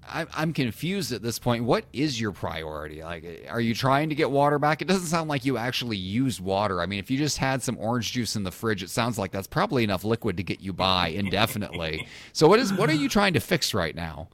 I'm 0.07 0.53
confused 0.53 1.13
at 1.13 1.23
this 1.23 1.39
point. 1.39 1.65
What 1.65 1.87
is 1.95 2.21
your 2.21 2.33
priority? 2.33 3.03
Like, 3.03 3.47
are 3.49 3.61
you 3.61 3.75
trying 3.75 4.11
to 4.11 4.15
get 4.15 4.31
water 4.31 4.59
back? 4.59 4.83
It 4.83 4.85
doesn't 4.85 5.07
sound 5.07 5.31
like 5.31 5.47
you 5.47 5.57
actually 5.57 5.97
used 5.97 6.41
water. 6.41 6.83
I 6.83 6.87
mean, 6.87 6.99
if 6.99 7.11
you 7.11 7.17
just 7.17 7.39
had 7.39 7.63
some 7.63 7.79
orange 7.79 8.13
juice 8.13 8.37
in 8.37 8.43
the 8.43 8.51
fridge, 8.51 8.83
it 8.83 8.91
sounds 8.91 9.19
like 9.19 9.33
that's 9.33 9.47
probably 9.47 9.83
enough 9.83 10.05
liquid 10.05 10.37
to 10.37 10.43
get 10.43 10.61
you 10.61 10.75
by 10.75 11.09
indefinitely. 11.15 12.07
so, 12.35 12.47
what 12.47 12.61
is 12.61 12.71
what 12.73 12.91
are 12.91 12.95
you 12.95 13.09
trying 13.09 13.33
to 13.33 13.41
fix 13.41 13.73
right 13.73 13.97
now? 13.97 14.29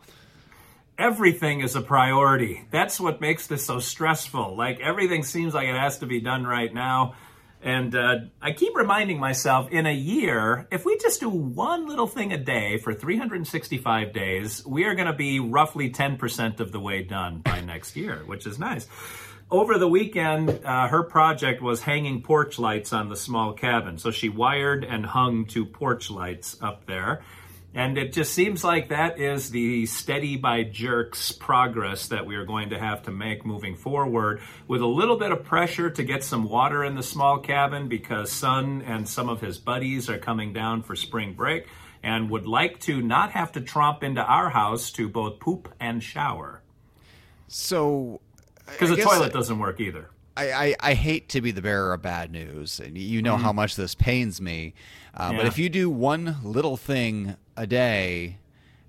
everything 1.01 1.63
is 1.63 1.75
a 1.75 1.81
priority. 1.81 2.63
That's 2.71 3.01
what 3.01 3.23
makes 3.23 3.47
this 3.47 3.65
so 3.65 3.79
stressful. 3.81 4.55
Like 4.55 4.81
everything 4.81 5.23
seems 5.23 5.55
like 5.55 5.67
it 5.67 5.75
has 5.75 5.99
to 6.01 6.07
be 6.07 6.21
done 6.21 6.47
right 6.47 6.73
now. 6.73 7.15
And 7.63 7.95
uh, 7.95 8.17
I 8.41 8.53
keep 8.53 8.75
reminding 8.75 9.19
myself 9.19 9.71
in 9.71 9.87
a 9.87 9.93
year, 9.93 10.67
if 10.71 10.85
we 10.87 10.97
just 10.99 11.21
do 11.21 11.29
one 11.29 11.87
little 11.87 12.07
thing 12.07 12.33
a 12.33 12.39
day 12.39 12.79
for 12.79 12.95
365 12.95 14.13
days, 14.13 14.65
we 14.65 14.85
are 14.85 14.95
going 14.95 15.09
to 15.09 15.13
be 15.13 15.41
roughly 15.41 15.91
10% 15.91 16.61
of 16.61 16.73
the 16.73 16.81
way 16.81 17.03
done 17.03 17.41
by 17.41 17.61
next 17.61 17.97
year, 17.97 18.23
which 18.25 18.47
is 18.47 18.59
nice. 18.59 18.89
Over 19.51 19.79
the 19.79 19.89
weekend, 19.89 20.65
uh, 20.65 20.87
her 20.89 21.03
project 21.03 21.61
was 21.61 21.83
hanging 21.83 22.23
porch 22.23 22.59
lights 22.59 22.93
on 22.93 23.09
the 23.09 23.17
small 23.17 23.53
cabin. 23.53 23.99
So 23.99 24.11
she 24.11 24.29
wired 24.29 24.85
and 24.85 25.05
hung 25.05 25.45
two 25.45 25.67
porch 25.67 26.09
lights 26.09 26.57
up 26.63 26.87
there. 26.87 27.23
And 27.73 27.97
it 27.97 28.13
just 28.13 28.33
seems 28.35 28.65
like 28.65 28.89
that 28.89 29.21
is 29.21 29.51
the 29.51 29.87
steady 29.87 30.37
by 30.37 30.65
jerks 30.65 31.31
progress 31.31 32.09
that 32.09 32.27
we 32.27 32.35
are 32.35 32.45
going 32.45 32.71
to 32.71 32.79
have 32.79 33.05
to 33.05 33.13
make 33.13 33.47
moving 33.47 33.77
forward 33.77 34.41
with 34.67 34.81
a 34.81 34.87
little 34.87 35.17
bit 35.17 35.31
of 35.31 35.45
pressure 35.45 35.89
to 35.89 36.03
get 36.03 36.25
some 36.25 36.49
water 36.49 36.85
in 36.85 36.97
the 36.97 37.03
small 37.05 37.39
cabin 37.39 37.87
because 37.89 38.33
Son 38.33 38.83
and 38.85 39.09
some 39.09 39.29
of 39.29 39.41
his 39.41 39.59
buddies 39.59 40.11
are 40.11 40.19
coming 40.19 40.53
down 40.53 40.83
for 40.83 40.97
spring 40.97 41.35
break 41.35 41.69
and 42.03 42.29
would 42.31 42.47
like 42.47 42.81
to 42.81 43.01
not 43.01 43.31
have 43.33 43.53
to 43.53 43.61
tromp 43.61 44.03
into 44.03 44.21
our 44.23 44.51
house 44.51 44.91
to 44.93 45.09
both 45.09 45.39
poop 45.39 45.73
and 45.79 46.03
shower 46.03 46.63
So, 47.47 48.21
because 48.67 48.91
the 48.91 48.97
toilet 48.97 49.27
I- 49.31 49.39
doesn't 49.39 49.59
work 49.61 49.81
either. 49.81 50.11
I, 50.37 50.53
I, 50.53 50.77
I 50.81 50.95
hate 50.95 51.29
to 51.31 51.41
be 51.41 51.51
the 51.51 51.61
bearer 51.61 51.93
of 51.93 52.03
bad 52.03 52.31
news, 52.31 52.81
and 52.81 52.97
you 52.97 53.21
know 53.21 53.37
how 53.37 53.53
much 53.53 53.77
this 53.77 53.95
pains 53.95 54.41
me. 54.41 54.75
Uh, 55.13 55.33
But 55.33 55.47
if 55.47 55.59
you 55.59 55.69
do 55.69 55.91
one 55.91 56.37
little 56.43 56.77
thing 56.77 57.37
a 57.61 57.67
day, 57.67 58.39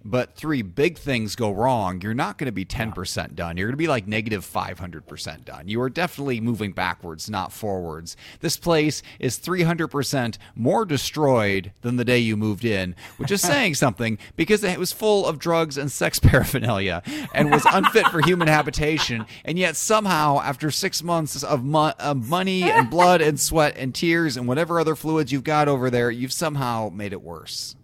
but 0.04 0.36
three 0.36 0.62
big 0.62 0.98
things 0.98 1.36
go 1.36 1.52
wrong, 1.52 2.02
you're 2.02 2.14
not 2.14 2.38
going 2.38 2.48
to 2.48 2.52
be 2.52 2.66
10% 2.66 3.36
done. 3.36 3.58
You're 3.58 3.68
going 3.68 3.74
to 3.74 3.78
be 3.78 3.88
like 3.88 4.08
negative 4.08 4.46
500% 4.46 5.46
done. 5.46 5.68
You 5.68 5.82
are 5.82 5.90
definitely 5.90 6.40
moving 6.42 6.72
backwards, 6.72 7.30
not 7.30 7.52
forwards. 7.52 8.18
This 8.40 8.58
place 8.58 9.04
is 9.20 9.40
300% 9.40 10.38
more 10.56 10.86
destroyed 10.86 11.72
than 11.82 11.98
the 11.98 12.06
day 12.06 12.20
you 12.20 12.36
moved 12.36 12.66
in, 12.66 12.96
which 13.18 13.32
is 13.32 13.42
saying 13.52 13.76
something 13.76 14.18
because 14.36 14.64
it 14.64 14.80
was 14.80 14.92
full 14.92 15.26
of 15.28 15.40
drugs 15.40 15.78
and 15.78 15.92
sex 15.92 16.20
paraphernalia 16.22 17.04
and 17.34 17.52
was 17.52 17.66
unfit 17.72 18.08
for 18.08 18.22
human 18.26 18.48
habitation. 18.48 19.26
And 19.46 19.60
yet, 19.60 19.76
somehow, 19.76 20.40
after 20.40 20.72
six 20.72 21.04
months 21.04 21.44
of, 21.44 21.64
mo- 21.64 21.94
of 22.00 22.28
money 22.28 22.64
and 22.64 22.90
blood 22.90 23.22
and 23.22 23.40
sweat 23.40 23.76
and 23.78 23.94
tears 23.94 24.38
and 24.38 24.48
whatever 24.48 24.80
other 24.80 24.96
fluids 24.96 25.32
you've 25.32 25.44
got 25.44 25.68
over 25.68 25.90
there, 25.90 26.10
you've 26.10 26.34
somehow 26.34 26.90
made 26.90 27.14
it 27.14 27.22
worse. 27.22 27.76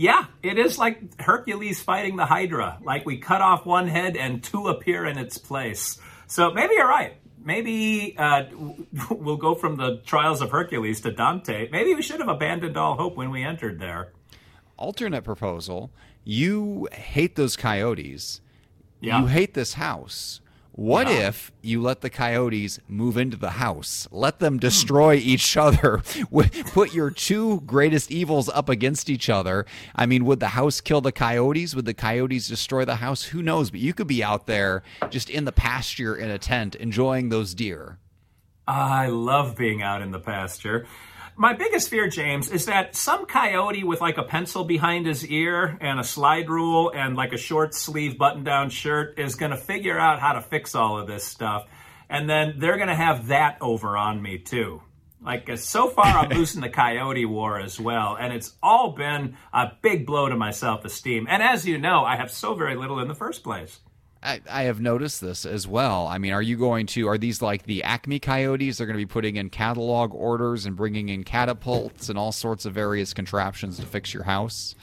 Yeah, 0.00 0.26
it 0.44 0.58
is 0.58 0.78
like 0.78 1.20
Hercules 1.20 1.82
fighting 1.82 2.14
the 2.16 2.24
Hydra. 2.24 2.78
Like 2.82 3.04
we 3.04 3.18
cut 3.18 3.42
off 3.42 3.66
one 3.66 3.88
head 3.88 4.16
and 4.16 4.42
two 4.42 4.68
appear 4.68 5.04
in 5.04 5.18
its 5.18 5.38
place. 5.38 5.98
So 6.28 6.52
maybe 6.52 6.74
you're 6.76 6.86
right. 6.88 7.14
Maybe 7.44 8.14
uh, 8.16 8.44
we'll 9.10 9.36
go 9.36 9.54
from 9.56 9.76
the 9.76 9.96
trials 10.06 10.40
of 10.40 10.52
Hercules 10.52 11.00
to 11.00 11.10
Dante. 11.10 11.68
Maybe 11.72 11.94
we 11.94 12.02
should 12.02 12.20
have 12.20 12.28
abandoned 12.28 12.76
all 12.76 12.94
hope 12.96 13.16
when 13.16 13.30
we 13.32 13.42
entered 13.42 13.80
there. 13.80 14.12
alternate 14.76 15.22
proposal 15.24 15.90
you 16.24 16.86
hate 16.92 17.34
those 17.34 17.56
coyotes 17.56 18.40
Yeah. 19.00 19.20
you 19.20 19.26
hate 19.26 19.54
this 19.54 19.72
house 19.74 20.40
what 20.78 21.08
Yeah. 21.08 21.26
if 21.26 21.50
you 21.60 21.82
let 21.82 22.02
the 22.02 22.08
coyotes 22.08 22.78
move 22.86 23.16
into 23.16 23.36
the 23.36 23.50
house? 23.50 24.06
Let 24.12 24.38
them 24.38 24.60
destroy 24.60 25.18
hmm. 25.20 25.28
each 25.28 25.56
other. 25.56 26.02
Put 26.72 26.94
your 26.94 27.10
two 27.10 27.62
greatest 27.62 28.12
evils 28.12 28.48
up 28.48 28.68
against 28.68 29.10
each 29.10 29.28
other. 29.28 29.66
I 29.96 30.06
mean 30.06 30.24
would 30.24 30.38
the 30.38 30.48
house 30.48 30.80
kill 30.80 31.00
the 31.00 31.10
coyotes? 31.10 31.74
Would 31.74 31.84
the 31.84 31.94
coyotes 31.94 32.46
destroy 32.46 32.84
the 32.84 32.96
house? 32.96 33.24
Who 33.24 33.42
knows? 33.42 33.72
But 33.72 33.80
you 33.80 33.92
could 33.92 34.06
be 34.06 34.22
out 34.22 34.46
there 34.46 34.84
just 35.10 35.28
in 35.28 35.46
the 35.46 35.52
pasture 35.52 36.14
in 36.14 36.30
a 36.30 36.38
tent 36.38 36.76
enjoying 36.76 37.30
those 37.30 37.56
deer. 37.56 37.98
I 38.68 39.08
love 39.08 39.56
being 39.56 39.82
out 39.82 40.00
in 40.00 40.12
the 40.12 40.20
pasture. 40.20 40.86
My 41.40 41.52
biggest 41.52 41.88
fear, 41.88 42.08
James, 42.08 42.50
is 42.50 42.66
that 42.66 42.96
some 42.96 43.24
coyote 43.24 43.84
with 43.84 44.00
like 44.00 44.18
a 44.18 44.24
pencil 44.24 44.64
behind 44.64 45.06
his 45.06 45.24
ear 45.24 45.78
and 45.80 46.00
a 46.00 46.02
slide 46.02 46.50
rule 46.50 46.90
and 46.92 47.14
like 47.14 47.32
a 47.32 47.36
short 47.36 47.76
sleeve 47.76 48.18
button 48.18 48.42
down 48.42 48.70
shirt 48.70 49.20
is 49.20 49.36
going 49.36 49.52
to 49.52 49.56
figure 49.56 49.96
out 49.96 50.18
how 50.18 50.32
to 50.32 50.40
fix 50.40 50.74
all 50.74 50.98
of 50.98 51.06
this 51.06 51.22
stuff. 51.22 51.68
And 52.10 52.28
then 52.28 52.54
they're 52.58 52.74
going 52.74 52.88
to 52.88 52.94
have 52.96 53.28
that 53.28 53.58
over 53.60 53.96
on 53.96 54.20
me 54.20 54.38
too. 54.38 54.82
Like, 55.22 55.48
so 55.58 55.88
far, 55.88 56.06
I'm 56.06 56.30
losing 56.36 56.60
the 56.60 56.70
coyote 56.70 57.24
war 57.24 57.60
as 57.60 57.78
well. 57.78 58.16
And 58.18 58.32
it's 58.32 58.54
all 58.60 58.90
been 58.90 59.36
a 59.52 59.70
big 59.80 60.06
blow 60.06 60.28
to 60.28 60.34
my 60.34 60.50
self 60.50 60.84
esteem. 60.84 61.28
And 61.30 61.40
as 61.40 61.64
you 61.64 61.78
know, 61.78 62.04
I 62.04 62.16
have 62.16 62.32
so 62.32 62.56
very 62.56 62.74
little 62.74 62.98
in 62.98 63.06
the 63.06 63.14
first 63.14 63.44
place. 63.44 63.78
I, 64.22 64.40
I 64.50 64.62
have 64.64 64.80
noticed 64.80 65.20
this 65.20 65.46
as 65.46 65.66
well. 65.66 66.06
I 66.06 66.18
mean, 66.18 66.32
are 66.32 66.42
you 66.42 66.56
going 66.56 66.86
to, 66.86 67.08
are 67.08 67.18
these 67.18 67.40
like 67.40 67.64
the 67.64 67.84
Acme 67.84 68.18
Coyotes? 68.18 68.78
They're 68.78 68.86
going 68.86 68.98
to 68.98 69.02
be 69.02 69.06
putting 69.06 69.36
in 69.36 69.48
catalog 69.50 70.12
orders 70.12 70.66
and 70.66 70.74
bringing 70.74 71.08
in 71.08 71.22
catapults 71.22 72.08
and 72.08 72.18
all 72.18 72.32
sorts 72.32 72.64
of 72.64 72.74
various 72.74 73.14
contraptions 73.14 73.78
to 73.78 73.86
fix 73.86 74.12
your 74.12 74.24
house? 74.24 74.74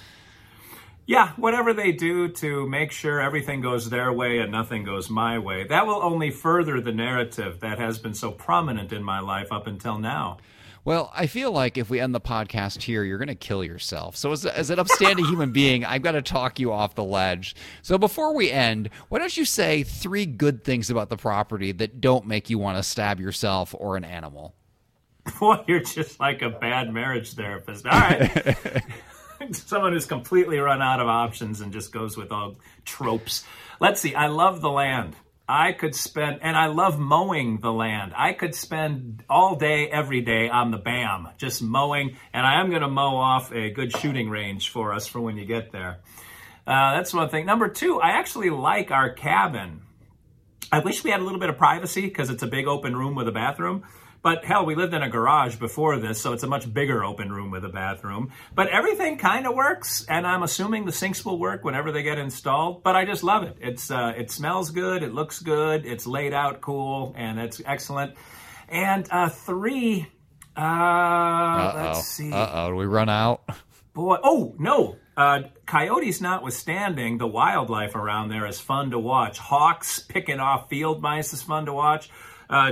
Yeah, 1.08 1.34
whatever 1.36 1.74
they 1.74 1.92
do 1.92 2.30
to 2.30 2.68
make 2.68 2.92
sure 2.92 3.22
everything 3.22 3.62
goes 3.62 3.90
their 3.90 4.12
way 4.12 4.40
and 4.40 4.52
nothing 4.52 4.84
goes 4.84 5.10
my 5.10 5.38
way, 5.38 5.66
that 5.68 5.86
will 5.86 6.02
only 6.02 6.32
further 6.32 6.82
the 6.82 6.94
narrative 6.94 7.60
that 7.60 7.78
has 7.78 8.00
been 8.00 8.16
so 8.16 8.32
prominent 8.32 8.92
in 8.92 9.04
my 9.04 9.20
life 9.20 9.52
up 9.52 9.68
until 9.68 10.00
now. 10.00 10.38
Well, 10.86 11.12
I 11.16 11.26
feel 11.26 11.52
like 11.52 11.80
if 11.80 11.90
we 11.90 12.00
end 12.00 12.14
the 12.14 12.22
podcast 12.22 12.84
here, 12.84 13.04
you're 13.04 13.18
going 13.18 13.28
to 13.28 13.36
kill 13.36 13.64
yourself. 13.64 14.16
So, 14.16 14.32
as, 14.32 14.46
as 14.46 14.70
an 14.70 14.78
upstanding 14.78 15.26
human 15.26 15.52
being, 15.52 15.84
I've 15.84 16.04
got 16.04 16.12
to 16.12 16.22
talk 16.22 16.60
you 16.60 16.72
off 16.72 16.94
the 16.94 17.04
ledge. 17.04 17.56
So, 17.82 17.98
before 17.98 18.36
we 18.36 18.52
end, 18.52 18.92
why 19.10 19.18
don't 19.18 19.36
you 19.36 19.46
say 19.46 19.82
three 19.82 20.28
good 20.28 20.64
things 20.64 20.92
about 20.92 21.10
the 21.10 21.18
property 21.18 21.72
that 21.72 22.02
don't 22.02 22.28
make 22.28 22.52
you 22.52 22.60
want 22.60 22.78
to 22.78 22.84
stab 22.84 23.20
yourself 23.20 23.74
or 23.78 23.98
an 23.98 24.04
animal? 24.04 24.54
Boy, 25.40 25.64
you're 25.68 25.80
just 25.80 26.20
like 26.20 26.44
a 26.44 26.52
bad 26.52 26.94
marriage 26.94 27.34
therapist. 27.34 27.88
All 27.88 28.00
right. 28.00 28.84
Someone 29.52 29.92
who's 29.92 30.06
completely 30.06 30.60
run 30.60 30.84
out 30.84 31.00
of 31.00 31.08
options 31.08 31.62
and 31.62 31.74
just 31.74 31.92
goes 31.92 32.16
with 32.16 32.32
all 32.32 32.58
tropes. 32.86 33.44
Let's 33.80 34.00
see. 34.02 34.14
I 34.14 34.28
love 34.28 34.62
the 34.62 34.70
land. 34.70 35.16
I 35.48 35.74
could 35.74 35.94
spend, 35.94 36.40
and 36.42 36.58
I 36.58 36.68
love 36.68 36.98
mowing 37.00 37.60
the 37.60 37.72
land. 37.72 38.14
I 38.16 38.34
could 38.34 38.56
spend 38.56 39.24
all 39.30 39.56
day, 39.56 39.88
every 39.88 40.22
day 40.22 40.50
on 40.50 40.72
the 40.72 40.78
BAM, 40.78 41.28
just 41.38 41.62
mowing, 41.62 42.18
and 42.34 42.48
I 42.48 42.60
am 42.62 42.70
going 42.70 42.82
to 42.82 42.88
mow 42.88 43.18
off 43.18 43.52
a 43.52 43.70
good 43.70 43.96
shooting 43.96 44.30
range 44.30 44.70
for 44.70 44.92
us 44.92 45.06
for 45.06 45.22
when 45.22 45.38
you 45.38 45.46
get 45.46 45.72
there. 45.72 46.00
Uh, 46.66 46.96
that's 46.96 47.14
one 47.14 47.30
thing. 47.30 47.46
Number 47.46 47.68
two, 47.68 48.02
I 48.02 48.12
actually 48.12 48.50
like 48.50 48.90
our 48.90 49.12
cabin. 49.12 49.82
I 50.72 50.80
wish 50.80 51.04
we 51.04 51.12
had 51.12 51.20
a 51.20 51.24
little 51.24 51.40
bit 51.40 51.50
of 51.50 51.58
privacy 51.58 52.02
because 52.02 52.32
it's 52.32 52.42
a 52.42 52.48
big 52.48 52.66
open 52.66 52.96
room 52.96 53.14
with 53.14 53.28
a 53.28 53.32
bathroom. 53.32 53.84
But 54.26 54.44
hell, 54.44 54.66
we 54.66 54.74
lived 54.74 54.96
in 54.96 55.04
a 55.04 55.08
garage 55.08 55.58
before 55.58 56.00
this, 56.00 56.20
so 56.20 56.34
it's 56.34 56.42
a 56.42 56.48
much 56.48 56.74
bigger 56.74 57.06
open 57.06 57.32
room 57.32 57.52
with 57.52 57.64
a 57.64 57.70
bathroom. 57.70 58.32
But 58.56 58.70
everything 58.70 59.20
kind 59.20 59.46
of 59.46 59.54
works, 59.54 60.04
and 60.10 60.26
I'm 60.26 60.42
assuming 60.42 60.86
the 60.86 60.92
sinks 60.92 61.24
will 61.24 61.38
work 61.38 61.64
whenever 61.64 61.92
they 61.92 62.02
get 62.02 62.18
installed. 62.18 62.82
But 62.82 62.96
I 62.96 63.06
just 63.06 63.24
love 63.24 63.44
it. 63.44 63.56
It's 63.62 63.92
uh, 63.92 64.14
it 64.18 64.32
smells 64.32 64.72
good, 64.72 65.04
it 65.04 65.14
looks 65.14 65.40
good, 65.42 65.86
it's 65.86 66.08
laid 66.08 66.34
out 66.34 66.60
cool, 66.60 67.14
and 67.16 67.40
it's 67.40 67.62
excellent. 67.64 68.16
And 68.68 69.08
uh, 69.12 69.30
three, 69.30 70.08
uh, 70.58 70.60
Uh-oh. 70.60 71.82
let's 71.84 72.08
see. 72.08 72.32
Uh 72.34 72.50
oh. 72.52 72.70
Do 72.72 72.78
we 72.78 72.88
run 72.88 73.10
out? 73.10 73.44
Boy, 73.94 74.18
oh 74.24 74.56
no! 74.58 74.96
Uh, 75.16 75.44
coyotes 75.68 76.20
notwithstanding, 76.20 77.20
the 77.20 77.28
wildlife 77.28 77.94
around 77.94 78.30
there 78.30 78.48
is 78.48 78.60
fun 78.60 78.90
to 78.90 78.98
watch. 78.98 79.38
Hawks 79.38 80.00
picking 80.00 80.40
off 80.40 80.68
field 80.68 81.00
mice 81.00 81.32
is 81.32 81.44
fun 81.44 81.68
to 81.68 81.74
watch. 81.74 82.10
Uh, 82.50 82.72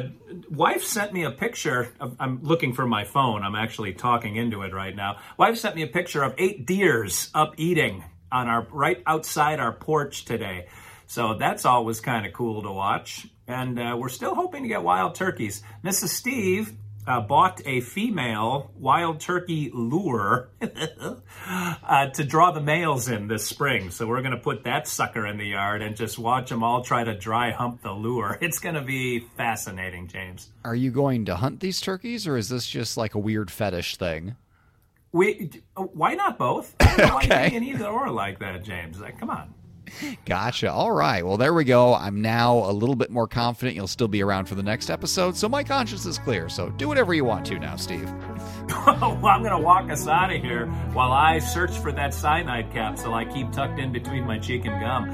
wife 0.49 0.83
sent 0.83 1.13
me 1.13 1.23
a 1.23 1.31
picture. 1.31 1.93
Of, 1.99 2.15
I'm 2.19 2.43
looking 2.43 2.73
for 2.73 2.85
my 2.85 3.03
phone. 3.03 3.43
I'm 3.43 3.55
actually 3.55 3.93
talking 3.93 4.35
into 4.35 4.61
it 4.61 4.73
right 4.73 4.95
now. 4.95 5.17
Wife 5.37 5.57
sent 5.57 5.75
me 5.75 5.83
a 5.83 5.87
picture 5.87 6.23
of 6.23 6.33
eight 6.37 6.65
deers 6.65 7.29
up 7.33 7.53
eating 7.57 8.03
on 8.31 8.47
our 8.47 8.67
right 8.71 9.01
outside 9.05 9.59
our 9.59 9.71
porch 9.71 10.25
today. 10.25 10.67
So 11.05 11.35
that's 11.35 11.65
always 11.65 12.01
kind 12.01 12.25
of 12.25 12.33
cool 12.33 12.63
to 12.63 12.71
watch. 12.71 13.27
And 13.47 13.79
uh, 13.79 13.95
we're 13.99 14.09
still 14.09 14.35
hoping 14.35 14.63
to 14.63 14.69
get 14.69 14.83
wild 14.83 15.15
turkeys. 15.15 15.61
Mrs. 15.83 16.09
Steve 16.09 16.73
uh, 17.07 17.21
bought 17.21 17.61
a 17.65 17.81
female 17.81 18.71
wild 18.77 19.19
turkey 19.19 19.69
lure 19.73 20.49
uh, 20.61 22.07
to 22.09 22.23
draw 22.23 22.51
the 22.51 22.61
males 22.61 23.07
in 23.09 23.27
this 23.27 23.45
spring. 23.45 23.91
So 23.91 24.07
we're 24.07 24.21
going 24.21 24.31
to 24.31 24.37
put 24.37 24.63
that 24.63 24.87
sucker 24.87 25.25
in 25.27 25.37
the 25.37 25.45
yard 25.47 25.81
and 25.81 25.95
just 25.95 26.17
watch 26.17 26.49
them 26.49 26.63
all 26.63 26.81
try 26.83 27.03
to 27.03 27.13
dry 27.15 27.51
hump 27.51 27.81
the 27.81 27.91
lure. 27.91 28.37
It's 28.43 28.59
going 28.59 28.75
to 28.75 28.81
be 28.81 29.19
fascinating, 29.37 30.07
James. 30.07 30.49
Are 30.63 30.75
you 30.75 30.91
going 30.91 31.25
to 31.25 31.35
hunt 31.35 31.59
these 31.59 31.79
turkeys, 31.81 32.27
or 32.27 32.37
is 32.37 32.49
this 32.49 32.67
just 32.67 32.97
like 32.97 33.15
a 33.15 33.19
weird 33.19 33.49
fetish 33.49 33.97
thing? 33.97 34.35
We 35.11 35.49
why 35.75 36.15
not 36.15 36.37
both? 36.37 36.75
I 36.79 36.85
don't 36.97 37.07
know 37.07 37.13
Why 37.15 37.23
Okay. 37.23 37.43
you 37.45 37.59
being 37.59 37.63
either 37.75 37.85
or 37.87 38.09
like 38.11 38.39
that, 38.39 38.63
James? 38.63 38.99
Like, 38.99 39.19
come 39.19 39.29
on. 39.29 39.53
Gotcha. 40.25 40.71
All 40.71 40.91
right. 40.91 41.25
Well, 41.25 41.37
there 41.37 41.53
we 41.53 41.63
go. 41.63 41.93
I'm 41.93 42.21
now 42.21 42.69
a 42.69 42.71
little 42.71 42.95
bit 42.95 43.11
more 43.11 43.27
confident 43.27 43.75
you'll 43.75 43.87
still 43.87 44.07
be 44.07 44.23
around 44.23 44.45
for 44.45 44.55
the 44.55 44.63
next 44.63 44.89
episode, 44.89 45.35
so 45.35 45.47
my 45.49 45.63
conscience 45.63 46.05
is 46.05 46.17
clear. 46.17 46.49
So 46.49 46.69
do 46.71 46.87
whatever 46.87 47.13
you 47.13 47.25
want 47.25 47.45
to 47.47 47.59
now, 47.59 47.75
Steve. 47.75 48.09
well, 48.87 49.25
I'm 49.25 49.41
going 49.41 49.51
to 49.51 49.59
walk 49.59 49.89
us 49.89 50.07
out 50.07 50.33
of 50.33 50.41
here 50.41 50.67
while 50.93 51.11
I 51.11 51.39
search 51.39 51.71
for 51.77 51.91
that 51.91 52.13
cyanide 52.13 52.71
capsule 52.71 53.13
I 53.13 53.25
keep 53.25 53.51
tucked 53.51 53.79
in 53.79 53.91
between 53.91 54.25
my 54.25 54.39
cheek 54.39 54.65
and 54.65 54.79
gum. 54.79 55.09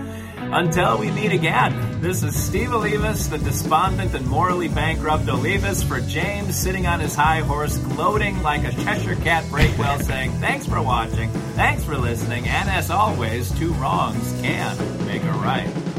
Until 0.54 0.98
we 0.98 1.12
meet 1.12 1.32
again, 1.32 2.02
this 2.02 2.24
is 2.24 2.36
Steve 2.36 2.70
Olivas, 2.70 3.30
the 3.30 3.38
despondent 3.38 4.14
and 4.14 4.26
morally 4.28 4.68
bankrupt 4.68 5.26
Olivas, 5.26 5.84
for 5.84 6.00
James 6.02 6.56
sitting 6.56 6.86
on 6.86 7.00
his 7.00 7.16
high 7.16 7.42
horse, 7.42 7.78
gloating 7.78 8.42
like 8.44 8.64
a 8.64 8.72
Cheshire 8.84 9.16
cat 9.16 9.44
breakwell, 9.46 10.02
saying, 10.02 10.32
Thanks 10.34 10.66
for 10.66 10.82
watching, 10.82 11.30
thanks 11.56 11.84
for 11.84 11.98
listening, 11.98 12.48
and 12.48 12.70
as 12.70 12.90
always, 12.90 13.52
two 13.58 13.74
wrongs 13.74 14.32
can 14.42 15.06
make 15.06 15.24
a 15.24 15.32
right. 15.34 15.90